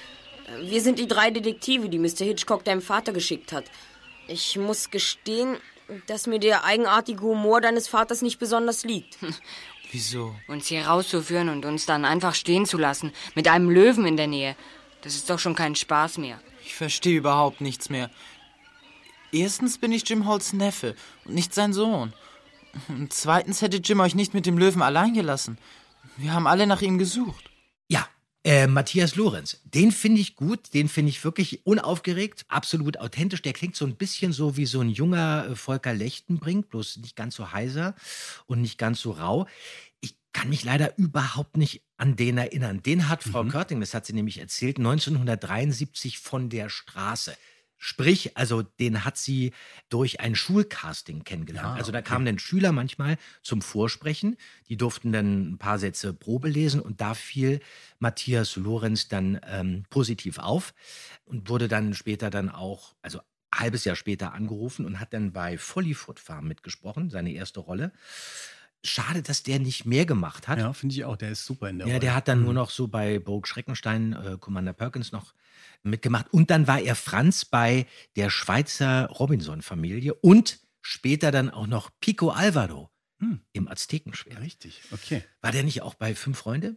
[0.61, 2.23] Wir sind die drei Detektive, die Mr.
[2.23, 3.65] Hitchcock deinem Vater geschickt hat.
[4.29, 5.57] Ich muss gestehen,
[6.07, 9.17] dass mir der eigenartige Humor deines Vaters nicht besonders liegt.
[9.91, 10.33] Wieso?
[10.47, 14.27] Uns hier rauszuführen und uns dann einfach stehen zu lassen, mit einem Löwen in der
[14.27, 14.55] Nähe.
[15.01, 16.39] Das ist doch schon kein Spaß mehr.
[16.65, 18.09] Ich verstehe überhaupt nichts mehr.
[19.33, 22.13] Erstens bin ich Jim Halls Neffe und nicht sein Sohn.
[22.87, 25.57] Und zweitens hätte Jim euch nicht mit dem Löwen allein gelassen.
[26.17, 27.49] Wir haben alle nach ihm gesucht.
[27.87, 28.07] Ja,
[28.43, 33.41] äh, Matthias Lorenz, den finde ich gut, den finde ich wirklich unaufgeregt, absolut authentisch.
[33.41, 37.15] Der klingt so ein bisschen so wie so ein junger äh, Volker Lechtenbrink, bloß nicht
[37.15, 37.95] ganz so heiser
[38.45, 39.47] und nicht ganz so rau.
[39.99, 42.83] Ich kann mich leider überhaupt nicht an den erinnern.
[42.83, 47.35] Den hat Frau Körting, das hat sie nämlich erzählt, 1973 von der Straße.
[47.85, 49.51] Sprich, also den hat sie
[49.89, 51.67] durch ein Schulcasting kennengelernt.
[51.67, 52.07] Ah, also da okay.
[52.07, 54.37] kamen dann Schüler manchmal zum Vorsprechen,
[54.69, 57.59] die durften dann ein paar Sätze Probe lesen und da fiel
[57.99, 60.73] Matthias Lorenz dann ähm, positiv auf
[61.25, 63.19] und wurde dann später dann auch, also
[63.51, 67.91] ein halbes Jahr später angerufen und hat dann bei Follyfoot Farm mitgesprochen, seine erste Rolle.
[68.85, 70.59] Schade, dass der nicht mehr gemacht hat.
[70.59, 71.15] Ja, finde ich auch.
[71.15, 71.99] Der ist super in der Ja, Rolle.
[72.01, 72.55] der hat dann nur Mhm.
[72.55, 75.33] noch so bei Burg Schreckenstein, äh, Commander Perkins noch
[75.83, 76.31] mitgemacht.
[76.33, 82.29] Und dann war er Franz bei der Schweizer Robinson-Familie und später dann auch noch Pico
[82.29, 83.39] Alvaro Hm.
[83.53, 84.41] im Aztekenschwert.
[84.41, 85.23] Richtig, okay.
[85.41, 86.75] War der nicht auch bei Fünf Freunde?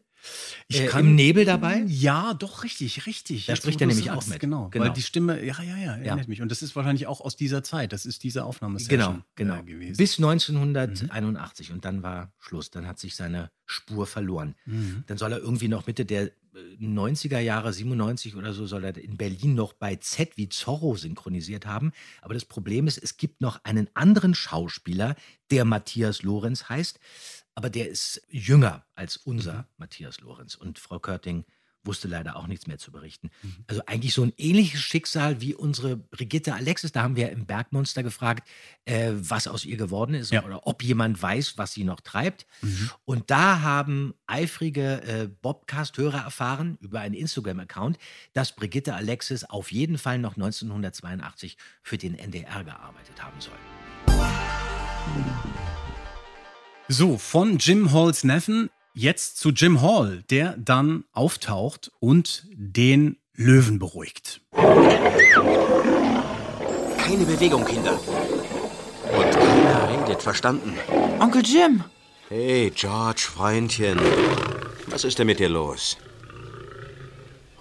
[0.69, 1.85] Ich Äh, kann- Im Nebel dabei?
[1.87, 3.47] Ja, doch, richtig, richtig.
[3.47, 4.41] Da Jetzt, spricht er nämlich sagst, auch mit.
[4.41, 4.85] Genau, Genau.
[4.87, 6.43] weil die Stimme, ja, ja, ja, erinnert mich.
[6.43, 7.93] Und das ist wahrscheinlich auch aus dieser Zeit.
[7.93, 9.63] Das ist diese Aufnahme Genau, genau.
[9.63, 9.97] gewesen.
[9.97, 12.71] Bis 1981 und dann war Schluss.
[12.71, 14.55] Dann hat sich seine Spur verloren.
[14.65, 15.05] Mhm.
[15.07, 16.31] Dann soll er irgendwie noch Mitte der äh,
[16.81, 21.67] 90er Jahre, 97 oder so, soll er in Berlin noch bei Z wie Zorro synchronisiert
[21.67, 21.93] haben.
[22.23, 25.17] Aber das Problem ist, es gibt noch einen anderen Schauspieler,
[25.51, 26.99] der Matthias Lorenz heißt,
[27.57, 30.55] aber der ist jünger als unser Matthias Lorenz.
[30.55, 31.45] Und Frau Körting
[31.83, 33.31] wusste leider auch nichts mehr zu berichten.
[33.69, 36.91] Also eigentlich so ein ähnliches Schicksal wie unsere Brigitte Alexis.
[36.91, 38.49] Da haben wir im Bergmonster gefragt,
[38.87, 40.45] äh, was aus ihr geworden ist Ja.
[40.45, 42.45] oder ob jemand weiß, was sie noch treibt.
[43.05, 47.99] Und da haben eifrige äh, Bobcast-Hörer erfahren über einen Instagram-Account,
[48.33, 53.55] dass Brigitte Alexis auf jeden Fall noch 1982 für den NDR gearbeitet haben soll.
[56.89, 63.81] So, von Jim Halls Neffen jetzt zu Jim Hall, der dann auftaucht und den Löwen
[63.81, 64.41] beruhigt.
[66.97, 67.99] Keine Bewegung, Kinder.
[69.13, 70.75] Und keiner redet, verstanden?
[71.19, 71.83] Onkel Jim!
[72.29, 73.99] Hey, George, Freundchen.
[74.87, 75.97] Was ist denn mit dir los?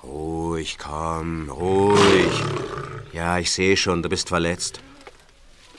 [0.03, 2.43] Ruhig, komm, ruhig.
[3.11, 4.81] Ja, ich sehe schon, du bist verletzt.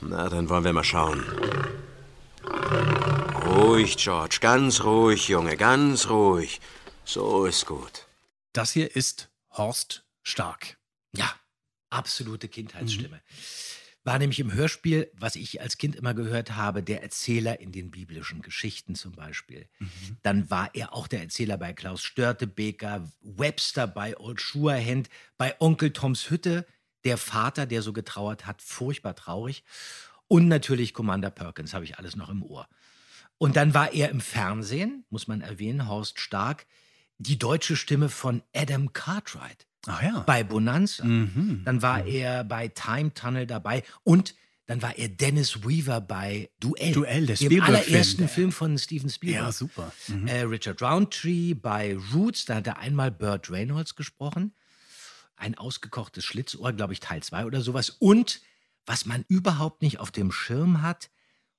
[0.01, 1.25] Na, dann wollen wir mal schauen.
[3.57, 6.61] Ruhig, George, ganz ruhig, Junge, ganz ruhig.
[7.07, 8.07] So ist gut.
[8.53, 10.77] Das hier ist Horst Stark.
[11.17, 11.35] Ja,
[11.89, 13.23] absolute Kindheitsstimme.
[14.05, 17.91] War nämlich im Hörspiel, was ich als Kind immer gehört habe, der Erzähler in den
[17.91, 19.67] biblischen Geschichten zum Beispiel.
[20.23, 25.95] Dann war er auch der Erzähler bei Klaus Störtebeker, Webster bei Old Schuerhand, bei Onkel
[25.95, 26.67] Toms Hütte,
[27.05, 29.65] der Vater, der so getrauert hat, furchtbar traurig.
[30.29, 32.69] Und natürlich Commander Perkins, habe ich alles noch im Ohr.
[33.39, 36.67] Und dann war er im Fernsehen, muss man erwähnen, Horst Stark,
[37.19, 39.67] die deutsche Stimme von Adam Cartwright.
[39.87, 40.21] Ach ja.
[40.21, 41.05] Bei Bonanza.
[41.05, 41.63] Mhm.
[41.65, 44.35] Dann war er bei Time Tunnel dabei und
[44.67, 46.93] dann war er Dennis Weaver bei Duell.
[46.93, 47.87] Duell, der dem Spielberg-Film.
[47.87, 49.45] allerersten Film von Steven Spielberg.
[49.45, 49.93] Ja, super.
[50.09, 50.27] Mhm.
[50.27, 54.55] Äh, Richard Roundtree bei Roots, da hat er einmal Burt Reynolds gesprochen.
[55.37, 57.91] Ein ausgekochtes Schlitzohr, glaube ich, Teil 2 oder sowas.
[57.91, 58.41] Und
[58.87, 61.11] was man überhaupt nicht auf dem Schirm hat,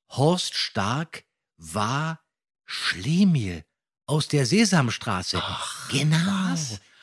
[0.09, 1.23] Horst Stark
[1.57, 2.19] war
[2.65, 3.63] Schlemiel
[4.05, 5.41] aus der Sesamstraße.
[5.89, 6.55] genau.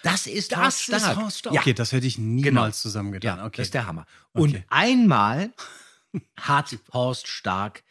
[0.03, 1.17] Das ist Das Horst ist.
[1.17, 1.55] Horst Stark.
[1.57, 2.71] Okay, das hätte ich niemals Genau.
[2.71, 3.39] zusammengetan.
[3.39, 3.57] Ja, Okay.
[3.59, 4.07] Das ist der Hammer.
[4.33, 5.53] Und einmal
[6.37, 7.83] hat Horst Stark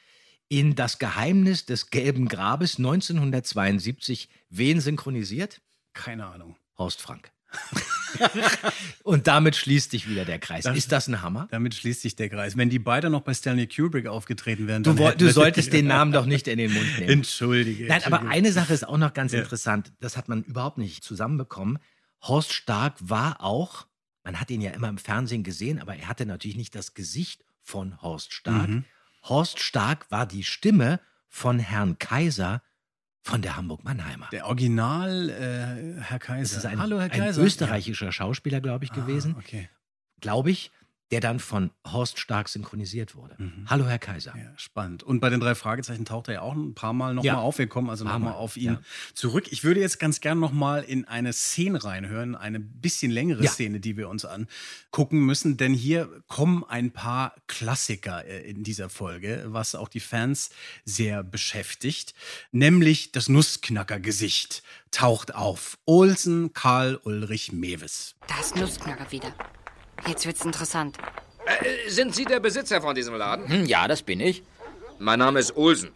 [0.47, 5.61] in Das Geheimnis des Gelben Grabes 1972 wen synchronisiert?
[5.93, 6.55] Keine Ahnung.
[6.77, 7.31] Horst Frank.
[9.03, 10.63] Und damit schließt sich wieder der Kreis.
[10.65, 11.47] Das- ist das ein Hammer?
[11.51, 12.55] Damit schließt sich der Kreis.
[12.57, 15.87] Wenn die beide noch bei Stanley Kubrick aufgetreten wären, Du, dann du wir- solltest den
[15.87, 17.09] Namen doch nicht in den Mund nehmen.
[17.09, 17.87] Entschuldige.
[17.87, 19.39] Nein, aber eine Sache ist auch noch ganz Ja.
[19.39, 19.91] interessant.
[19.99, 21.79] Das hat man überhaupt nicht zusammenbekommen.
[22.21, 23.87] Horst Stark war auch,
[24.23, 27.43] man hat ihn ja immer im Fernsehen gesehen, aber er hatte natürlich nicht das Gesicht
[27.61, 28.69] von Horst Stark.
[28.69, 28.85] Mhm.
[29.23, 32.61] Horst Stark war die Stimme von Herrn Kaiser
[33.23, 34.27] von der Hamburg-Mannheimer.
[34.31, 36.55] Der Original äh, Herr Kaiser.
[36.55, 37.41] Das ist ein, Hallo, Herr ein Kaiser.
[37.41, 39.35] österreichischer Schauspieler, glaube ich, Ah, gewesen.
[39.37, 39.69] okay.
[40.19, 40.71] Glaube ich,
[41.13, 43.35] der dann von Horst Stark synchronisiert wurde.
[43.67, 44.33] Hallo, Herr Kaiser.
[44.35, 44.41] Mhm.
[44.41, 45.03] Ja, spannend.
[45.03, 47.37] Und bei den drei Fragezeichen taucht er ja auch ein paar Mal nochmal Ja.
[47.37, 47.59] auf.
[47.59, 48.81] Wir kommen also nochmal Mal, auf ihn ja.
[49.13, 49.45] zurück.
[49.51, 53.51] Ich würde jetzt ganz gern nochmal in eine Szene reinhören, eine bisschen längere Ja.
[53.51, 58.89] Szene, die wir uns angucken müssen, denn hier kommen ein paar Klassiker äh, in dieser
[58.89, 60.49] Folge, was auch die Fans
[60.83, 62.15] sehr beschäftigt,
[62.51, 65.77] nämlich das Nussknackergesicht taucht auf.
[65.85, 68.15] Olsen Karl Ulrich Mewes.
[68.27, 69.33] Da ist Nussknacker wieder.
[70.07, 70.97] Jetzt wird's interessant.
[71.45, 73.47] Äh, sind Sie der Besitzer von diesem Laden?
[73.47, 74.43] Hm, ja, das bin ich.
[74.99, 75.91] Mein Name ist Olsen.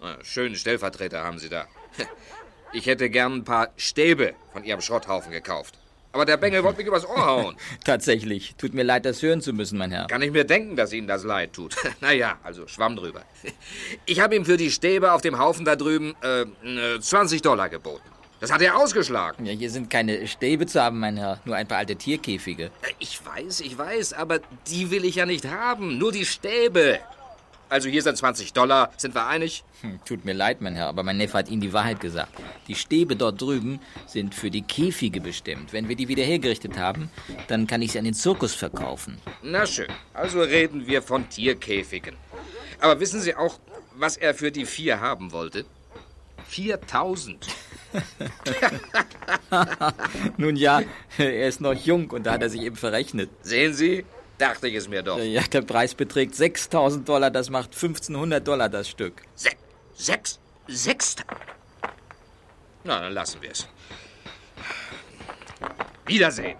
[0.00, 1.66] Ah, Schönen Stellvertreter haben Sie da.
[2.72, 5.74] Ich hätte gern ein paar Stäbe von Ihrem Schrotthaufen gekauft.
[6.12, 7.56] Aber der Bengel wollte mich übers Ohr hauen.
[7.84, 8.54] Tatsächlich.
[8.58, 10.06] Tut mir leid, das hören zu müssen, mein Herr.
[10.06, 11.74] Kann ich mir denken, dass Ihnen das leid tut.
[12.00, 13.22] naja, also schwamm drüber.
[14.06, 17.68] Ich habe ihm für die Stäbe auf dem Haufen da drüben äh, äh, 20 Dollar
[17.68, 18.08] geboten.
[18.40, 19.44] Das hat er ausgeschlagen.
[19.44, 21.40] Ja, hier sind keine Stäbe zu haben, mein Herr.
[21.44, 22.66] Nur ein paar alte Tierkäfige.
[22.82, 25.98] Äh, Ich weiß, ich weiß, aber die will ich ja nicht haben.
[25.98, 26.98] Nur die Stäbe.
[27.68, 28.90] Also hier sind 20 Dollar.
[28.96, 29.62] Sind wir einig?
[29.82, 32.32] Hm, tut mir leid, mein Herr, aber mein Neffe hat Ihnen die Wahrheit gesagt.
[32.66, 35.72] Die Stäbe dort drüben sind für die Käfige bestimmt.
[35.72, 37.10] Wenn wir die wieder hergerichtet haben,
[37.46, 39.18] dann kann ich sie an den Zirkus verkaufen.
[39.42, 39.86] Na schön.
[40.14, 42.16] Also reden wir von Tierkäfigen.
[42.80, 43.60] Aber wissen Sie auch,
[43.94, 45.64] was er für die vier haben wollte?
[46.48, 47.46] 4000.
[50.36, 50.82] Nun ja,
[51.18, 53.30] er ist noch jung und da hat er sich eben verrechnet.
[53.42, 54.04] Sehen Sie?
[54.38, 55.18] Dachte ich es mir doch.
[55.18, 59.22] Ja, der Preis beträgt 6000 Dollar, das macht 1500 Dollar das Stück.
[59.34, 59.50] Se
[59.94, 60.38] sechs?
[60.66, 61.16] Sechs?
[62.84, 63.68] Na, dann lassen wir es.
[66.06, 66.56] Wiedersehen.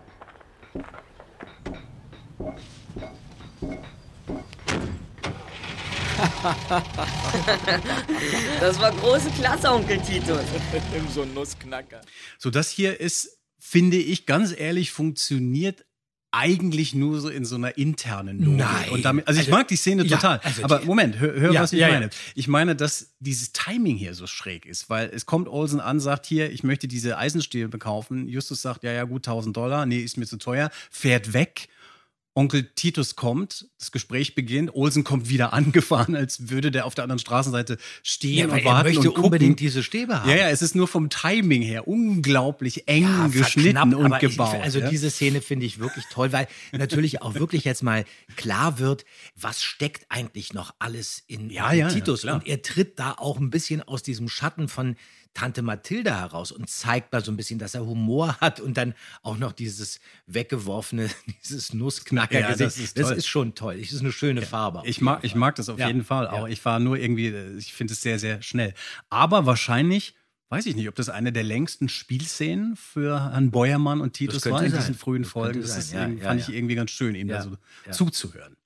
[8.61, 10.41] Das war große Klasse, Onkel Titus.
[11.15, 12.01] so ein Nussknacker.
[12.39, 15.85] So, das hier ist, finde ich, ganz ehrlich, funktioniert
[16.33, 18.59] eigentlich nur so in so einer internen Logik.
[18.61, 18.91] Nein.
[18.91, 20.39] Und damit, also ich Also, mag die Szene ja, total.
[20.45, 21.95] also aber die- Moment, hör, hör Ja, was ich ja, ja.
[21.95, 22.11] meine.
[22.37, 26.27] Ich meine, dass dieses Timing hier so schräg ist, weil es kommt Olsen an, sagt
[26.27, 28.29] hier, ich möchte diese Eisenstäbe kaufen.
[28.29, 29.87] Justus sagt, ja, ja, gut, 1000 Dollar.
[29.87, 30.71] Nee, ist mir zu teuer.
[30.91, 31.69] Fährt weg.
[32.35, 37.03] Onkel Titus kommt, das Gespräch beginnt, Olsen kommt wieder angefahren, als würde der auf der
[37.05, 40.31] anderen Straßenseite stehen Ja, und weil er warten möchte und unbedingt diese Stäbe haben.
[40.31, 44.31] Ja, ja, es ist nur vom Timing her unglaublich eng Ja, geschnitten und aber ich-
[44.31, 44.57] gebaut.
[44.63, 44.89] also ja?
[44.89, 48.05] diese Szene finde ich wirklich toll, weil natürlich auch wirklich jetzt mal
[48.37, 52.25] klar wird, was steckt eigentlich noch alles in Ja, Titus.
[52.25, 54.97] und er tritt da auch ein bisschen aus diesem Schatten von
[55.35, 58.95] Tante Mathilda heraus und zeigt mal so ein bisschen, dass er Humor hat und dann
[59.23, 61.09] auch noch dieses weggeworfene,
[61.45, 62.41] dieses Nussknacker.
[62.41, 63.79] Ja, das ist das ist schon toll.
[63.81, 64.83] Das ist eine schöne Farbe.
[64.85, 66.33] Ich mag, ich mag das auf Ja, jeden Fall ja.
[66.33, 66.49] auch.
[66.49, 68.75] Ich war nur irgendwie, äh, ich finde es sehr, sehr schnell.
[69.09, 70.15] Aber wahrscheinlich,
[70.49, 74.63] weiß ich nicht, ob das eine der längsten Spielszenen für Herrn Beuermann und Titus war
[74.65, 74.81] in sein.
[74.81, 75.63] diesen frühen Das Folgen.
[75.63, 76.49] Das ist, Ja, ja, fand ja.
[76.49, 77.93] ich irgendwie ganz schön, ihm Ja, da so ja.
[77.93, 78.57] zuzuhören.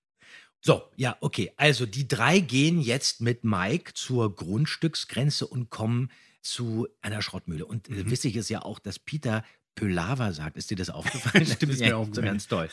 [0.62, 1.52] So, ja, okay.
[1.58, 6.10] Also die drei gehen jetzt mit Mike zur Grundstücksgrenze und kommen
[6.44, 7.66] zu einer Schrottmühle.
[7.66, 7.98] Und Mhm.
[7.98, 10.56] äh, witzig ist ja auch, dass Peter Pölava sagt.
[10.56, 11.46] Ist dir das aufgefallen?
[11.46, 12.26] Stimmt, ist ja, mir aufgefallen.
[12.26, 12.68] So ganz toll.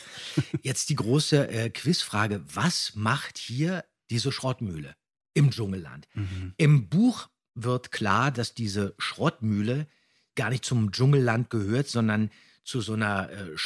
[0.62, 2.42] Jetzt die große äh, Quizfrage.
[2.54, 4.94] Was macht hier diese Schrottmühle
[5.34, 6.06] im Dschungelland?
[6.14, 6.54] Mhm.
[6.56, 9.86] Im Buch wird klar, dass diese Schrottmühle
[10.36, 12.30] gar nicht zum Dschungelland gehört, sondern
[12.64, 13.58] zu so einer äh,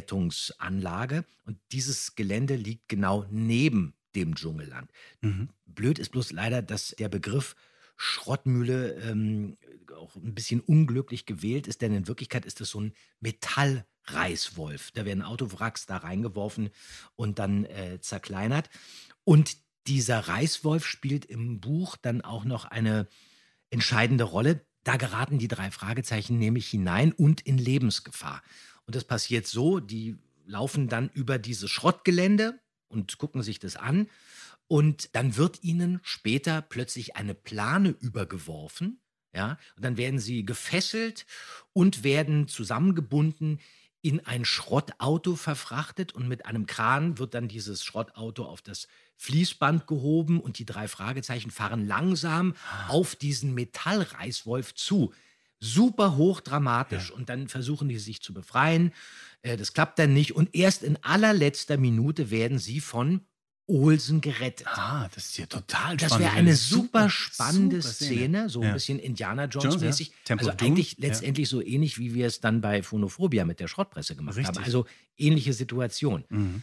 [0.00, 1.24] Schrottverwertungsanlage.
[1.44, 4.90] Und dieses Gelände liegt genau neben dem Dschungelland.
[5.20, 5.48] Mhm.
[5.66, 7.54] Blöd ist bloß leider, dass der Begriff
[8.02, 9.58] Schrottmühle ähm,
[9.94, 14.92] auch ein bisschen unglücklich gewählt ist, denn in Wirklichkeit ist es so ein Metallreißwolf.
[14.92, 16.70] Da werden Autowracks da reingeworfen
[17.14, 18.70] und dann äh, zerkleinert.
[19.24, 23.06] Und dieser Reißwolf spielt im Buch dann auch noch eine
[23.68, 24.64] entscheidende Rolle.
[24.82, 28.42] Da geraten die drei Fragezeichen nämlich hinein und in Lebensgefahr.
[28.86, 34.08] Und das passiert so, die laufen dann über dieses Schrottgelände und gucken sich das an.
[34.70, 39.00] Und dann wird ihnen später plötzlich eine Plane übergeworfen,
[39.34, 41.26] Ja, und dann werden sie gefesselt
[41.72, 43.58] und werden zusammengebunden
[44.00, 49.88] in ein Schrottauto verfrachtet und mit einem Kran wird dann dieses Schrottauto auf das Fließband
[49.88, 52.54] gehoben und die drei Fragezeichen fahren langsam
[52.86, 55.12] auf diesen Metallreißwolf zu.
[55.58, 58.92] Super hochdramatisch und dann versuchen die sich zu befreien.
[59.42, 63.26] Äh, Das klappt dann nicht und erst in allerletzter Minute werden sie von
[63.70, 64.66] Olsen gerettet.
[64.66, 66.26] Ah, das ist ja total Das spannend.
[66.26, 68.72] wäre eine super spannende super Szene, so ein Ja.
[68.74, 70.12] bisschen Indiana Jones, Jones-mäßig.
[70.28, 70.36] ja.
[70.36, 71.08] Also Doom, eigentlich ja.
[71.08, 74.44] letztendlich so ähnlich, wie wir es dann bei Phonophobia mit der Schrottpresse gemacht haben.
[74.46, 74.64] Richtig.
[74.64, 76.24] Also ähnliche Situation.
[76.28, 76.62] Mhm.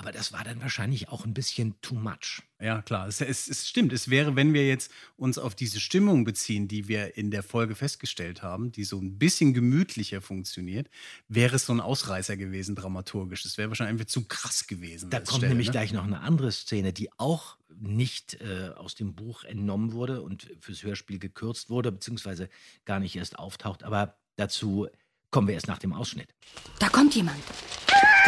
[0.00, 2.42] Aber das war dann wahrscheinlich auch ein bisschen too much.
[2.60, 3.08] Ja, klar.
[3.08, 3.92] Es, es, es stimmt.
[3.92, 7.74] Es wäre, wenn wir jetzt uns auf diese Stimmung beziehen, die wir in der Folge
[7.74, 10.88] festgestellt haben, die so ein bisschen gemütlicher funktioniert,
[11.26, 13.44] wäre es so ein Ausreißer gewesen, dramaturgisch.
[13.44, 15.10] Es wäre wahrscheinlich einfach zu krass gewesen.
[15.10, 15.72] Da kommt Stelle, nämlich ne?
[15.72, 20.48] gleich noch eine andere Szene, die auch nicht äh, aus dem Buch entnommen wurde und
[20.60, 22.48] fürs Hörspiel gekürzt wurde, beziehungsweise
[22.84, 23.82] gar nicht erst auftaucht.
[23.82, 24.86] Aber dazu
[25.32, 26.32] kommen wir erst nach dem Ausschnitt.
[26.78, 27.42] Da kommt jemand.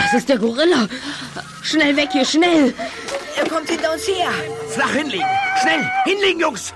[0.02, 0.88] Das ist der Gorilla.
[1.62, 2.74] Schnell weg hier, schnell.
[3.36, 4.30] Er kommt hinter uns her.
[4.68, 5.26] Flach hinlegen.
[5.60, 6.74] Schnell, hinlegen, Jungs.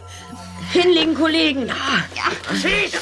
[0.73, 1.67] Hinlegen, Kollegen.
[1.67, 2.55] Ja.
[2.55, 2.93] Schieß.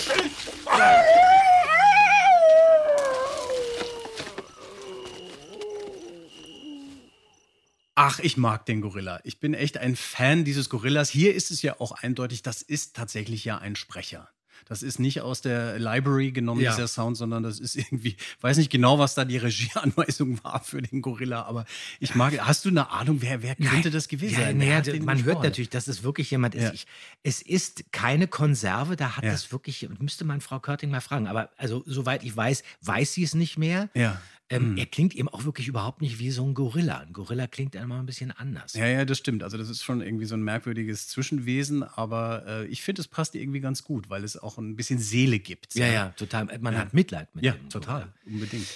[7.95, 9.21] Ach, ich mag den Gorilla.
[9.25, 11.11] Ich bin echt ein Fan dieses Gorillas.
[11.11, 14.31] Hier ist es ja auch eindeutig, das ist tatsächlich ja ein Sprecher.
[14.73, 16.71] Das ist nicht aus der Library genommen, Ja.
[16.75, 20.81] dieser Sound, sondern das ist irgendwie, weiß nicht genau, was da die Regieanweisung war für
[20.81, 21.67] den Gorilla, aber
[22.01, 24.57] ich mag, hast du eine Ahnung, wer, wer könnte das gewesen ja, sein?
[24.57, 25.43] naja, man hört gesprochen?
[25.45, 26.63] natürlich, dass es wirklich jemand ist.
[26.63, 26.73] Ja.
[26.73, 26.87] Ich,
[27.23, 29.33] es ist keine Konserve, da hat Ja.
[29.33, 31.27] es wirklich, müsste man Frau Körting mal fragen.
[31.27, 33.91] Aber also, soweit ich weiß, weiß sie es nicht mehr.
[33.95, 34.21] Ja.
[34.53, 34.77] Ähm, Hm.
[34.77, 36.99] Er klingt eben auch wirklich überhaupt nicht wie so ein Gorilla.
[36.99, 38.75] Ein Gorilla klingt einmal ein bisschen anders.
[38.75, 39.43] Ja, ja, das stimmt.
[39.43, 43.35] Also das ist schon irgendwie so ein merkwürdiges Zwischenwesen, aber äh, ich finde, es passt
[43.35, 45.75] irgendwie ganz gut, weil es auch ein bisschen Seele gibt.
[45.75, 46.47] Ja, ja, total.
[46.61, 46.81] Man Ja.
[46.81, 48.01] hat Mitleid mit Ja, dem total.
[48.01, 48.15] Gorilla.
[48.27, 48.67] Unbedingt.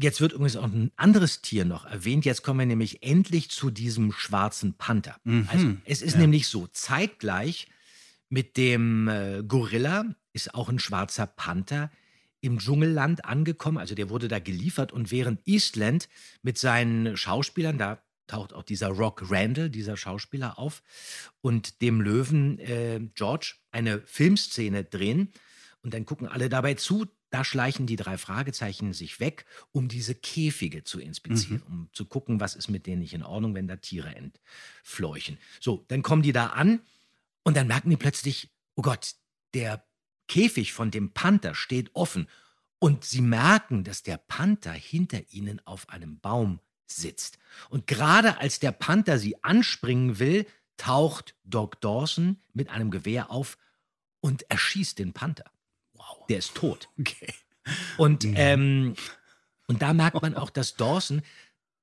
[0.00, 2.24] Jetzt wird übrigens auch ein anderes Tier noch erwähnt.
[2.24, 5.16] Jetzt kommen wir nämlich endlich zu diesem schwarzen Panther.
[5.24, 5.48] Mhm.
[5.50, 6.20] Also es ist Ja.
[6.20, 7.66] nämlich so, zeitgleich
[8.28, 11.90] mit dem äh, Gorilla ist auch ein schwarzer Panther
[12.40, 13.78] im Dschungelland angekommen.
[13.78, 16.08] Also der wurde da geliefert und während Eastland
[16.42, 20.82] mit seinen Schauspielern, da taucht auch dieser Rock Randall, dieser Schauspieler auf,
[21.40, 25.32] und dem Löwen äh, George eine Filmszene drehen.
[25.82, 27.06] Und dann gucken alle dabei zu.
[27.30, 32.40] Da schleichen die drei Fragezeichen sich weg, um diese Käfige zu inspizieren, um zu gucken,
[32.40, 35.38] was ist mit denen nicht in Ordnung, wenn da Tiere entfleuchen.
[35.60, 36.80] So, dann kommen die da an
[37.42, 39.14] und dann merken die plötzlich, oh Gott,
[39.52, 39.87] der
[40.28, 42.28] Käfig von dem Panther steht offen.
[42.78, 47.38] Und sie merken, dass der Panther hinter ihnen auf einem Baum sitzt.
[47.70, 53.58] Und gerade als der Panther sie anspringen will, taucht Doc Dawson mit einem Gewehr auf
[54.20, 55.50] und erschießt den Panther.
[55.94, 56.26] Wow.
[56.28, 56.88] Der ist tot.
[56.98, 57.34] Okay.
[57.96, 58.94] Und, ähm,
[59.66, 61.22] und da merkt man auch, dass Dawson,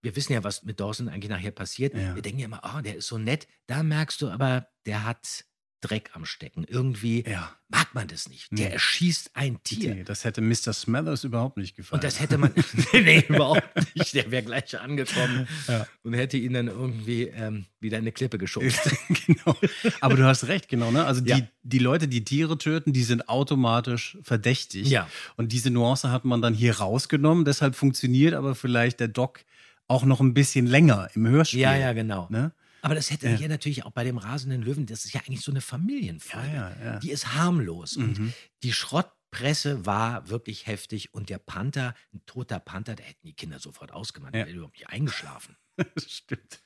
[0.02, 1.93] wir wissen ja, was mit Dawson eigentlich nachher passiert.
[1.93, 3.48] Wir denken ja immer, oh, der ist so nett.
[3.68, 5.46] Da merkst du aber, der hat
[5.88, 6.64] Dreck am Stecken.
[6.68, 7.24] Irgendwie
[7.70, 8.48] mag man das nicht.
[8.52, 8.74] Der Nee.
[8.74, 9.96] erschießt ein Tier.
[9.96, 10.74] Nee, das hätte Mr.
[10.74, 11.98] Smathers überhaupt nicht gefallen.
[11.98, 12.52] Und das hätte man.
[12.94, 13.64] nee, nee, überhaupt
[13.96, 14.14] nicht.
[14.14, 15.86] Der wäre gleich angekommen Ja.
[16.04, 18.80] und hätte ihn dann irgendwie ähm, wieder in eine Klippe geschubst.
[19.28, 19.56] genau.
[20.02, 20.92] Aber du hast recht, genau.
[20.92, 21.06] Ne?
[21.06, 21.40] Also die, Ja.
[21.64, 24.88] die Leute, die Tiere töten, die sind automatisch verdächtig.
[24.90, 25.08] Ja.
[25.38, 27.46] Und diese Nuance hat man dann hier rausgenommen.
[27.46, 29.42] Deshalb funktioniert aber vielleicht der Doc
[29.88, 31.60] auch noch ein bisschen länger im Hörspiel.
[31.60, 32.28] Ja, ja, genau.
[32.32, 32.52] Ne?
[32.86, 33.36] Aber das hätte Ja.
[33.36, 36.48] hier natürlich auch bei dem rasenden Löwen, das ist ja eigentlich so eine Familienfolge.
[36.48, 37.00] Ja, ja, ja.
[37.00, 37.98] Die ist harmlos.
[37.98, 38.34] Und Mhm.
[38.62, 41.12] die Schrottpresse war wirklich heftig.
[41.14, 44.34] Und der Panther, ein toter Panther, da hätten die Kinder sofort ausgemacht.
[44.36, 44.40] Ja.
[44.42, 45.58] Der wäre überhaupt nicht eingeschlafen.
[45.96, 46.62] Das stimmt.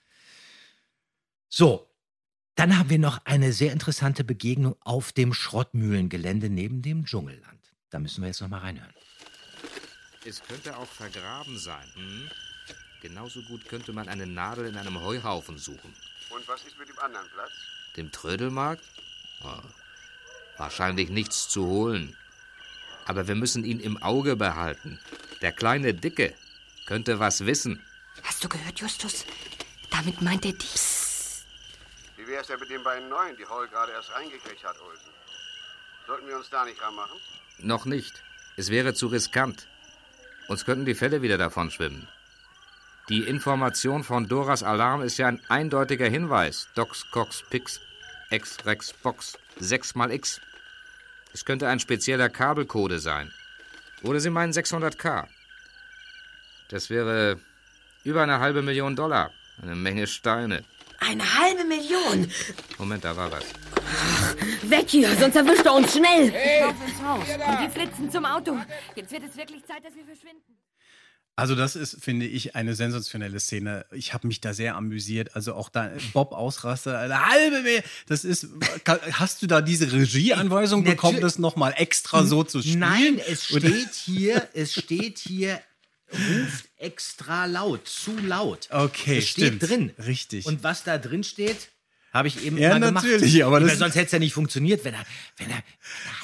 [1.48, 1.90] So,
[2.56, 7.74] dann haben wir noch eine sehr interessante Begegnung auf dem Schrottmühlengelände neben dem Dschungelland.
[7.90, 8.94] Da müssen wir jetzt noch mal reinhören.
[10.26, 11.88] Es könnte auch vergraben sein.
[11.96, 12.30] Hm?
[13.02, 15.94] Genauso gut könnte man eine Nadel in einem Heuhaufen suchen.
[16.30, 17.52] Und was ist mit dem anderen Platz?
[17.98, 18.84] Dem Trödelmarkt?
[19.44, 19.62] Oh,
[20.58, 22.16] wahrscheinlich nichts zu holen.
[23.06, 25.00] Aber wir müssen ihn im Auge behalten.
[25.42, 26.36] Der kleine Dicke
[26.86, 27.84] könnte was wissen.
[28.24, 29.26] Hast du gehört, Justus?
[29.90, 30.80] Damit meint er die.
[32.18, 35.10] Wie wär's denn mit den beiden Neuen, die Hall gerade erst reingekriegt hat, Olsen?
[36.06, 37.18] Sollten wir uns da nicht ranmachen?
[37.60, 38.24] Noch nicht.
[38.58, 39.68] Es wäre zu riskant.
[40.48, 42.08] Uns könnten die Fälle wieder davon schwimmen.
[43.10, 46.68] Die Information von Doras Alarm ist ja ein eindeutiger Hinweis.
[46.76, 47.82] Dox, Cox, Pix,
[48.30, 50.40] X, Rex, Box, 6 mal X.
[51.34, 53.32] Es könnte ein spezieller Kabelcode sein.
[54.04, 55.26] Oder Sie meinen 600k.
[56.70, 57.40] Das wäre
[58.04, 59.32] über eine halbe Million Dollar.
[59.60, 60.64] Eine Menge Steine.
[61.00, 62.32] Eine halbe Million.
[62.78, 63.46] Moment, da war was.
[64.62, 66.28] Weg hier, sonst erwischt er uns schnell.
[66.28, 67.28] Ich laufe ins Haus.
[67.28, 68.56] Und wir flitzen zum Auto.
[68.94, 70.69] Jetzt wird es wirklich Zeit, dass wir verschwinden.
[71.40, 73.86] Also das ist, finde ich, eine sensationelle Szene.
[73.92, 75.36] Ich habe mich da sehr amüsiert.
[75.36, 77.82] Also auch da Bob Ausraster, eine halbe Mehl.
[78.08, 78.48] Das ist,
[79.14, 82.80] hast du da diese Regieanweisung bekommen, das nochmal extra so zu spielen?
[82.80, 85.62] Nein, es steht hier, es steht hier,
[86.12, 88.68] ruft extra laut, zu laut.
[88.70, 89.70] Okay, es steht stimmt.
[89.70, 89.92] drin.
[90.06, 90.46] Richtig.
[90.46, 91.70] Und was da drin steht,
[92.14, 93.06] habe ich eben Ja, mal gemacht.
[93.06, 95.06] natürlich, aber das- sonst hätte es ja nicht funktioniert, wenn er,
[95.38, 95.64] wenn er,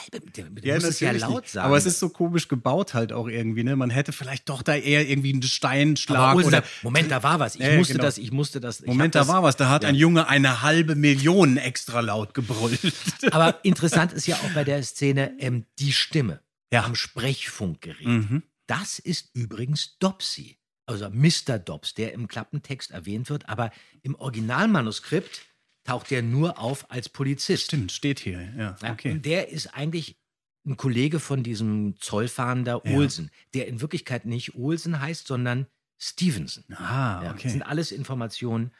[0.01, 1.51] halbe, der, der muss es ja laut nicht.
[1.53, 1.67] sagen.
[1.67, 3.63] Aber es ist so komisch gebaut halt auch irgendwie.
[3.63, 3.75] Ne?
[3.75, 7.39] Man hätte vielleicht doch da eher irgendwie einen Steinschlag Aber Olsen oder Moment, da war
[7.39, 7.55] was.
[7.55, 8.05] Ich Ja, musste genau.
[8.05, 8.79] das, ich musste das.
[8.81, 9.55] ich Moment, da das- war was.
[9.57, 9.89] Da hat Ja.
[9.89, 12.79] ein Junge eine halbe Million extra laut gebrüllt.
[13.31, 16.41] Aber interessant ist ja auch bei der Szene ähm, die Stimme
[16.73, 18.05] am Sprechfunkgerät.
[18.05, 18.43] Mhm.
[18.67, 21.57] Das ist übrigens Dopsy, also Mr.
[21.57, 23.71] Dobbs, der im Klappentext erwähnt wird, aber
[24.01, 25.41] im Originalmanuskript
[25.85, 27.65] taucht der nur auf als Polizist.
[27.65, 28.75] Stimmt, steht hier, ja.
[28.91, 29.13] okay.
[29.13, 30.17] Und der ist eigentlich
[30.65, 32.97] ein Kollege von diesem Zollfahnder Ja.
[32.97, 35.67] Olsen, der in Wirklichkeit nicht Olsen heißt, sondern
[35.97, 36.65] Stevenson.
[36.75, 37.43] Ah, Ja, okay.
[37.43, 38.71] Das sind alles Informationen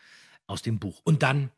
[0.48, 1.02] aus dem Buch.
[1.04, 1.52] Und dann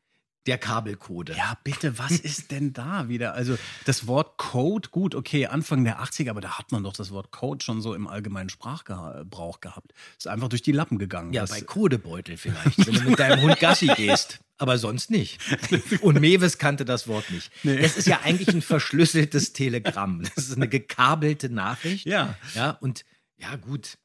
[0.48, 1.36] der Kabelcode.
[1.36, 3.34] Ja, bitte, was ist denn da wieder?
[3.34, 7.12] Also das Wort Code, gut, okay, Anfang der 80er, aber da hat man doch das
[7.12, 9.94] Wort Code schon so im allgemeinen Sprachgebrauch gehabt.
[10.18, 11.34] Ist einfach durch die Lappen gegangen.
[11.34, 14.40] Ja, bei Kodebeutel vielleicht, wenn du mit deinem Hund Gassi gehst.
[14.60, 15.40] Aber sonst nicht.
[16.02, 17.52] Und Mewes kannte das Wort nicht.
[17.64, 17.80] Nee.
[17.80, 20.24] Das ist ja eigentlich ein verschlüsseltes Telegramm.
[20.36, 22.08] Das ist eine gekabelte Nachricht.
[22.08, 22.36] Ja.
[22.56, 23.06] Ja, und
[23.38, 24.00] ja, gut.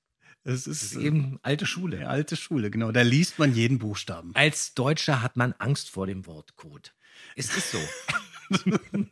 [0.44, 2.08] Es ist, ist eben alte Schule.
[2.08, 2.90] Alte Schule, genau.
[2.92, 4.32] Da liest man jeden Buchstaben.
[4.34, 6.90] Als Deutscher hat man Angst vor dem Wort Code.
[7.36, 7.78] Es ist so.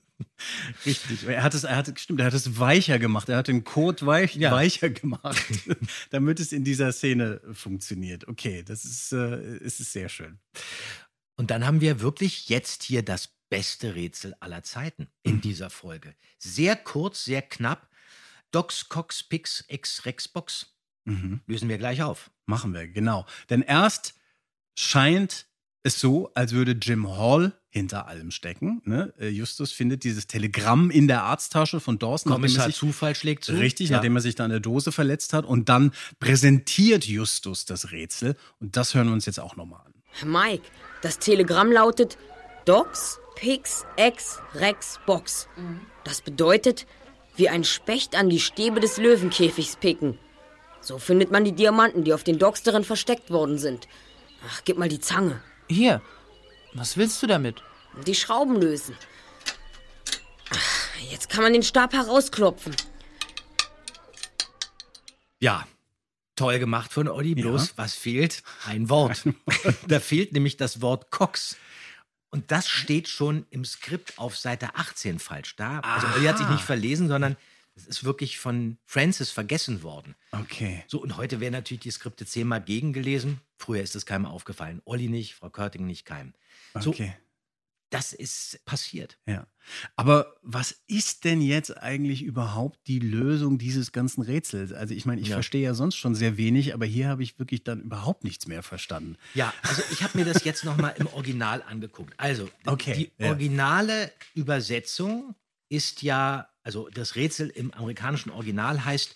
[0.86, 1.24] Richtig.
[1.26, 3.28] Er hat es, er hat, stimmt, er hat es weicher gemacht.
[3.28, 4.50] Er hat den Code weich, Ja.
[4.52, 5.42] weicher gemacht,
[6.10, 8.26] damit es in dieser Szene funktioniert.
[8.28, 10.38] Okay, das ist, äh, es ist sehr schön.
[11.36, 16.14] Und dann haben wir wirklich jetzt hier das beste Rätsel aller Zeiten in dieser Folge.
[16.38, 17.88] Sehr kurz, sehr knapp.
[18.50, 20.69] Docs, Cox, Pix, Ex, Rex, Box.
[21.05, 21.40] Mhm.
[21.46, 22.30] Lösen wir gleich auf.
[22.46, 23.26] Machen wir, genau.
[23.48, 24.14] Denn erst
[24.76, 25.46] scheint
[25.82, 28.82] es so, als würde Jim Hall hinter allem stecken.
[28.84, 29.14] Ne?
[29.18, 32.30] Äh, Justus findet dieses Telegramm in der Arzttasche von Dawson.
[32.30, 33.53] nachdem er Kommissar sich- Zufall schlägt zu.
[33.53, 33.96] Richtig, Ja.
[33.96, 35.44] nachdem er sich da an der Dose verletzt hat.
[35.46, 38.36] Und dann präsentiert Justus das Rätsel.
[38.59, 39.94] Und das hören wir uns jetzt auch nochmal an.
[40.28, 40.64] Mike,
[41.03, 42.18] das Telegramm lautet
[42.66, 45.48] Docs, Pix, Ex, Rex, Box.
[46.05, 46.86] Das bedeutet,
[47.36, 50.18] wie ein Specht an die Stäbe des Löwenkäfigs picken.
[50.80, 53.86] So findet man die Diamanten, die auf den Docks darin versteckt worden sind.
[54.48, 55.40] Ach, gib mal die Zange.
[55.68, 56.00] Hier,
[56.72, 57.62] was willst du damit?
[58.06, 58.96] Die Schrauben lösen.
[60.52, 62.74] Ach, Jetzt kann man den Stab herausklopfen.
[65.38, 65.66] Ja,
[66.36, 67.34] toll gemacht von Olli.
[67.34, 67.72] Bloß, Ja.
[67.76, 68.42] was fehlt?
[68.66, 69.22] Ein Wort.
[69.88, 71.56] da fehlt nämlich das Wort Cox.
[72.30, 75.80] Und das steht schon im Skript auf Seite 18 falsch da.
[75.80, 77.36] Also Olli hat sich nicht verlesen, sondern
[77.74, 80.14] es ist wirklich von Francis vergessen worden.
[80.32, 80.84] Okay.
[80.88, 83.40] So, und heute werden natürlich die Skripte zehnmal gegengelesen.
[83.56, 84.82] Früher ist es keinem aufgefallen.
[84.84, 86.34] Olli nicht, Frau Körting nicht, keinem.
[86.78, 87.14] So, Okay.
[87.90, 89.18] das ist passiert.
[89.26, 89.46] Ja.
[89.96, 94.72] Aber was ist denn jetzt eigentlich überhaupt die Lösung dieses ganzen Rätsels?
[94.72, 95.36] Also ich meine, ich Ja.
[95.36, 98.62] verstehe ja sonst schon sehr wenig, aber hier habe ich wirklich dann überhaupt nichts mehr
[98.62, 99.16] verstanden.
[99.34, 102.14] Ja, also ich habe mir das jetzt nochmal im Original angeguckt.
[102.18, 103.30] Also, Okay, die ja.
[103.30, 105.34] originale Übersetzung
[105.68, 109.14] ist ja, also das Rätsel im amerikanischen Original heißt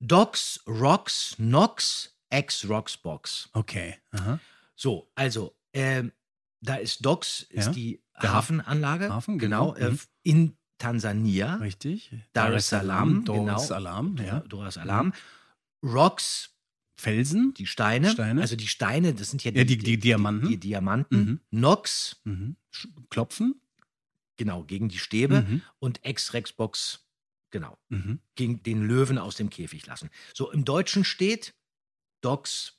[0.00, 3.48] Docs, Rocks, Knox, X, Rocks, Box.
[3.52, 3.96] Okay.
[4.12, 4.38] Aha.
[4.76, 6.12] So, also, ähm,
[6.60, 9.08] da ist Docs, ist Ja, die Hafenanlage.
[9.12, 9.72] Hafen, genau.
[9.72, 9.98] genau, äh, mhm.
[10.22, 11.56] in Tansania.
[11.56, 12.12] Richtig.
[12.32, 13.56] Dar es Salaam, Dar genau.
[13.56, 14.40] es Salaam, ja.
[14.40, 15.12] Dar es Salaam.
[15.82, 16.50] Rocks,
[16.96, 17.54] Felsen.
[17.54, 18.10] die Steine.
[18.10, 18.40] Steine.
[18.40, 20.48] Also die Steine, das sind ja Ja, die- die Diamanten.
[20.48, 21.18] Die Diamanten.
[21.18, 21.40] Mhm.
[21.50, 22.56] Nox, Mhm.
[23.10, 23.60] Klopfen.
[24.38, 25.42] Genau, gegen die Stäbe.
[25.42, 25.62] Mhm.
[25.78, 27.06] Und Ex-Rex-Box,
[27.50, 28.20] genau, Mhm.
[28.34, 30.08] gegen den Löwen aus dem Käfig lassen.
[30.32, 31.54] So, im Deutschen steht
[32.22, 32.78] Docs,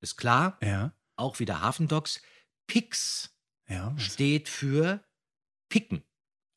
[0.00, 0.92] ist klar, Ja.
[1.16, 2.22] auch wieder Hafendocs.
[2.68, 3.34] Pix
[3.68, 3.98] Ja.
[3.98, 5.04] steht für
[5.68, 6.02] Picken.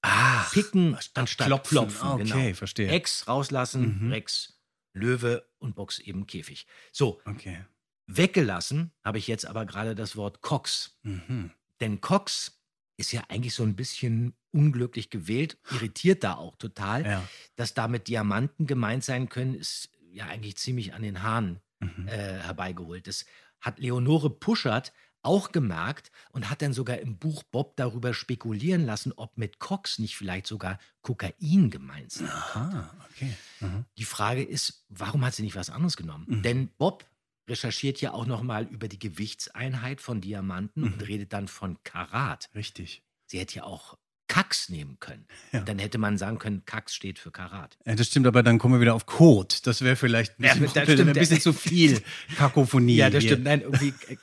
[0.04, 0.44] Ah.
[0.52, 1.78] Picken anstatt Klopfen.
[1.78, 2.08] Klopfen.
[2.10, 2.54] Okay, genau.
[2.56, 2.90] verstehe.
[2.90, 4.12] Ex rauslassen, Mhm.
[4.12, 4.60] Rex,
[4.94, 6.66] Löwe und Box eben Käfig.
[6.92, 7.66] So, Okay.
[8.08, 10.98] weggelassen habe ich jetzt aber gerade das Wort Cox.
[11.04, 11.52] Mhm.
[11.80, 12.61] Denn Cox
[13.02, 17.06] ist ja eigentlich so ein bisschen unglücklich gewählt, irritiert da auch total.
[17.06, 17.28] Ja.
[17.56, 22.08] Dass damit Diamanten gemeint sein können, ist ja eigentlich ziemlich an den Haaren Mhm.
[22.08, 23.08] äh, herbeigeholt.
[23.08, 23.26] Das
[23.60, 24.94] hat Leonore Puschert
[25.24, 29.98] auch gemerkt und hat dann sogar im Buch Bob darüber spekulieren lassen, ob mit Cox
[30.00, 33.34] nicht vielleicht sogar Kokain gemeint sein Aha, okay.
[33.62, 33.86] Mhm.
[33.98, 36.26] die Frage ist, warum hat sie nicht was anderes genommen?
[36.28, 36.42] Mhm.
[36.44, 37.06] Denn Bob
[37.48, 41.08] recherchiert ja auch noch mal über die Gewichtseinheit von Diamanten und Mhm.
[41.08, 42.50] redet dann von Karat.
[42.56, 43.04] Richtig.
[43.26, 43.98] Sie hätte ja auch
[44.32, 45.26] Kax nehmen können.
[45.52, 47.78] Und dann hätte man sagen können, Kax steht für Karat.
[47.86, 49.54] Ja, das stimmt, aber dann kommen wir wieder auf Code.
[49.64, 51.10] Das wäre vielleicht ein bisschen, Ja, stimmt.
[51.10, 52.02] ein bisschen zu viel
[52.38, 52.96] Kakophonie.
[52.96, 53.32] Ja, das hier.
[53.34, 53.44] stimmt.
[53.44, 54.16] Nein, irgendwie, äh,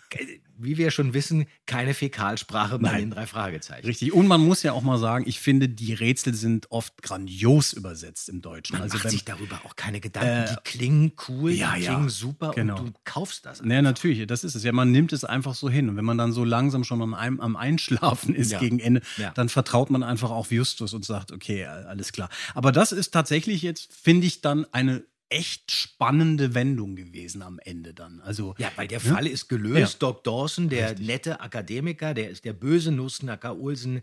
[0.61, 3.01] wie wir schon wissen, keine Fäkalsprache bei Nein.
[3.03, 3.87] den drei Fragezeichen.
[3.87, 4.13] Richtig.
[4.13, 8.29] Und man muss ja auch mal sagen, ich finde, die Rätsel sind oft grandios übersetzt
[8.29, 8.73] im Deutschen.
[8.75, 10.29] Man also macht wenn, sich darüber auch keine Gedanken.
[10.29, 11.93] Äh, die klingen cool, ja, die ja.
[11.95, 12.77] klingen super Genau.
[12.81, 13.63] und du kaufst das.
[13.65, 14.65] Ja, natürlich, das ist es.
[14.65, 15.89] Ja, man nimmt es einfach so hin.
[15.91, 18.59] Und wenn man dann so langsam schon am, am Einschlafen ist Ja.
[18.59, 19.31] gegen Ende, Ja.
[19.37, 22.29] dann vertraut man einfach auf Justus und sagt, okay, alles klar.
[22.55, 27.93] Aber das ist tatsächlich jetzt, finde ich, dann eine echt spannende Wendung gewesen am Ende
[27.93, 28.21] dann.
[28.21, 29.11] Also, Ja, weil der ne?
[29.11, 29.95] Fall ist gelöst.
[29.95, 29.99] Ja.
[29.99, 34.03] Doc Dawson, der nette Akademiker, der ist der böse Nussnacker Olsen,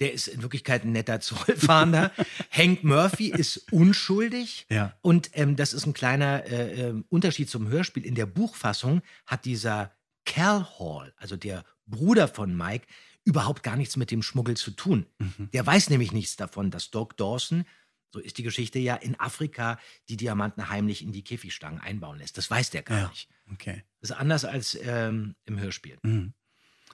[0.00, 2.10] der ist in Wirklichkeit ein netter Zollfahnder.
[2.50, 4.66] Hank Murphy ist unschuldig.
[4.70, 4.96] Ja.
[5.02, 8.04] Und ähm, das ist ein kleiner äh, ähm, Unterschied zum Hörspiel.
[8.06, 9.92] In der Buchfassung hat dieser
[10.24, 12.86] Cal Hall, also der Bruder von Mike,
[13.24, 15.06] überhaupt gar nichts mit dem Schmuggel zu tun.
[15.18, 15.50] Mhm.
[15.52, 17.64] Der weiß nämlich nichts davon, dass Doc Dawson,
[18.10, 22.36] so ist die Geschichte ja, in Afrika die Diamanten heimlich in die Käfigstangen einbauen lässt.
[22.36, 23.08] Das weiß der gar Ja.
[23.08, 23.28] nicht.
[23.52, 23.84] Okay.
[24.00, 25.98] Das ist anders als ähm, im Hörspiel.
[26.02, 26.34] Mhm.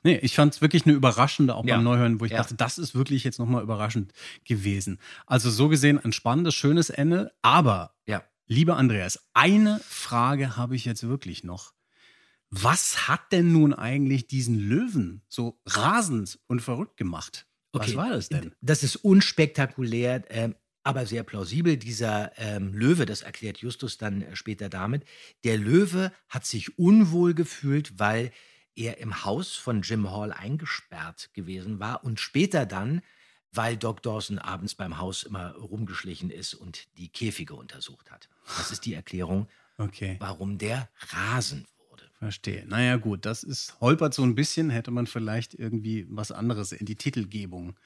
[0.05, 1.75] Nee, ich fand es wirklich eine überraschende, auch Ja.
[1.77, 2.39] beim Neuhören, wo ich Ja.
[2.39, 4.13] dachte, das ist wirklich jetzt nochmal überraschend
[4.45, 5.01] gewesen.
[5.27, 7.33] Also so gesehen ein spannendes, schönes Ende.
[7.43, 8.23] Aber, ja.
[8.47, 11.73] lieber Andreas, eine Frage habe ich jetzt wirklich noch.
[12.51, 17.47] Was hat denn nun eigentlich diesen Löwen so rasend und verrückt gemacht?
[17.73, 18.55] Was war das denn?
[18.61, 21.77] Das ist unspektakulär, ähm, aber sehr plausibel.
[21.77, 25.05] Dieser ähm, Löwe, das erklärt Justus dann äh, später damit,
[25.45, 28.33] der Löwe hat sich unwohl gefühlt, weil
[28.75, 33.03] er im Haus von Jim Hall eingesperrt gewesen war und später dann,
[33.53, 38.29] weil Doc Dawson abends beim Haus immer rumgeschlichen ist und die Käfige untersucht hat.
[38.57, 40.17] Das ist die Erklärung, Okay.
[40.21, 41.67] warum der rasend
[42.19, 42.65] Verstehe.
[42.67, 44.71] Naja, gut, das ist holpert so ein bisschen.
[44.71, 47.77] Hätte man vielleicht irgendwie was anderes in die Titelgebung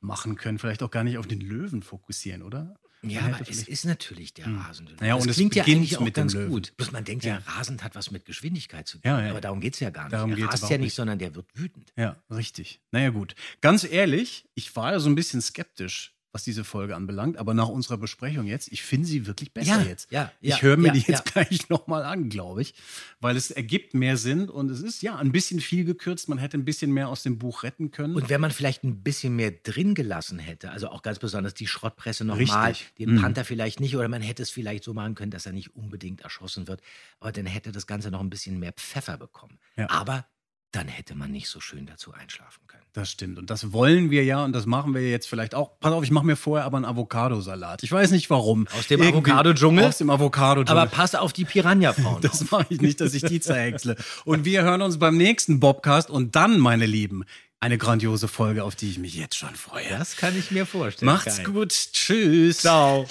[0.00, 0.58] machen können.
[0.58, 2.74] Vielleicht auch gar nicht auf den Löwen fokussieren, oder?
[3.02, 4.58] Ja, aber es ist natürlich der Hm.
[4.58, 4.96] rasende.
[4.98, 6.76] Naja, das und es klingt ja eigentlich auch ganz gut.
[6.76, 7.52] Bloß man denkt ja, Ja.
[7.52, 9.02] rasend hat was mit Geschwindigkeit zu tun.
[9.08, 9.30] Ja, ja.
[9.30, 10.14] Aber darum geht es ja gar nicht.
[10.14, 10.94] Darum er rast ja nicht.
[10.94, 11.92] sondern der wird wütend.
[11.96, 12.80] Ja, richtig.
[12.90, 13.36] Naja, gut.
[13.60, 17.68] Ganz ehrlich, ich war ja so ein bisschen skeptisch, was diese Folge anbelangt, aber nach
[17.68, 20.12] unserer Besprechung jetzt, ich finde sie wirklich besser Ja, jetzt.
[20.12, 21.42] ja, ich ja, höre mir ja, die jetzt ja.
[21.44, 22.74] gleich nochmal an, glaube ich,
[23.20, 26.28] weil es ergibt mehr Sinn und es ist ja ein bisschen viel gekürzt.
[26.28, 28.14] Man hätte ein bisschen mehr aus dem Buch retten können.
[28.14, 31.66] Und wenn man vielleicht ein bisschen mehr drin gelassen hätte, also auch ganz besonders die
[31.66, 33.22] Schrottpresse nochmal, den Mhm.
[33.22, 36.20] Panther vielleicht nicht, oder man hätte es vielleicht so machen können, dass er nicht unbedingt
[36.20, 36.82] erschossen wird,
[37.18, 39.58] aber dann hätte das Ganze noch ein bisschen mehr Pfeffer bekommen.
[39.88, 40.26] Aber
[40.72, 42.82] dann hätte man nicht so schön dazu einschlafen können.
[42.92, 43.38] Das stimmt.
[43.38, 45.78] Und das wollen wir ja und das machen wir jetzt vielleicht auch.
[45.80, 47.82] Pass auf, ich mache mir vorher aber einen Avocadosalat.
[47.82, 48.66] Ich weiß nicht warum.
[48.76, 49.84] Aus dem Avocado-Dschungel?
[49.84, 50.80] Aus dem Avocado-Dschungel.
[50.80, 52.22] Aber pass auf die Piranha-Frauen.
[52.26, 53.96] Das mache ich nicht, dass ich die zerhäcksle.
[54.24, 57.24] Und wir hören uns beim nächsten Bobcast und dann, meine Lieben,
[57.60, 59.88] eine grandiose Folge, auf die ich mich jetzt schon freue.
[59.90, 61.12] Das kann ich mir vorstellen.
[61.12, 61.46] Macht's Geil.
[61.46, 61.72] gut.
[61.92, 62.58] Tschüss.
[62.58, 63.06] Ciao.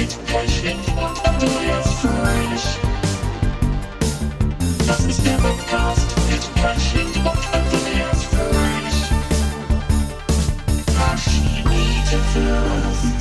[0.00, 2.64] mit Pechling und Andreas Fröhlich.
[4.86, 9.10] Das ist der Podcast mit Pechling und Andreas Fröhlich.
[11.10, 13.18] Archimedenfürst.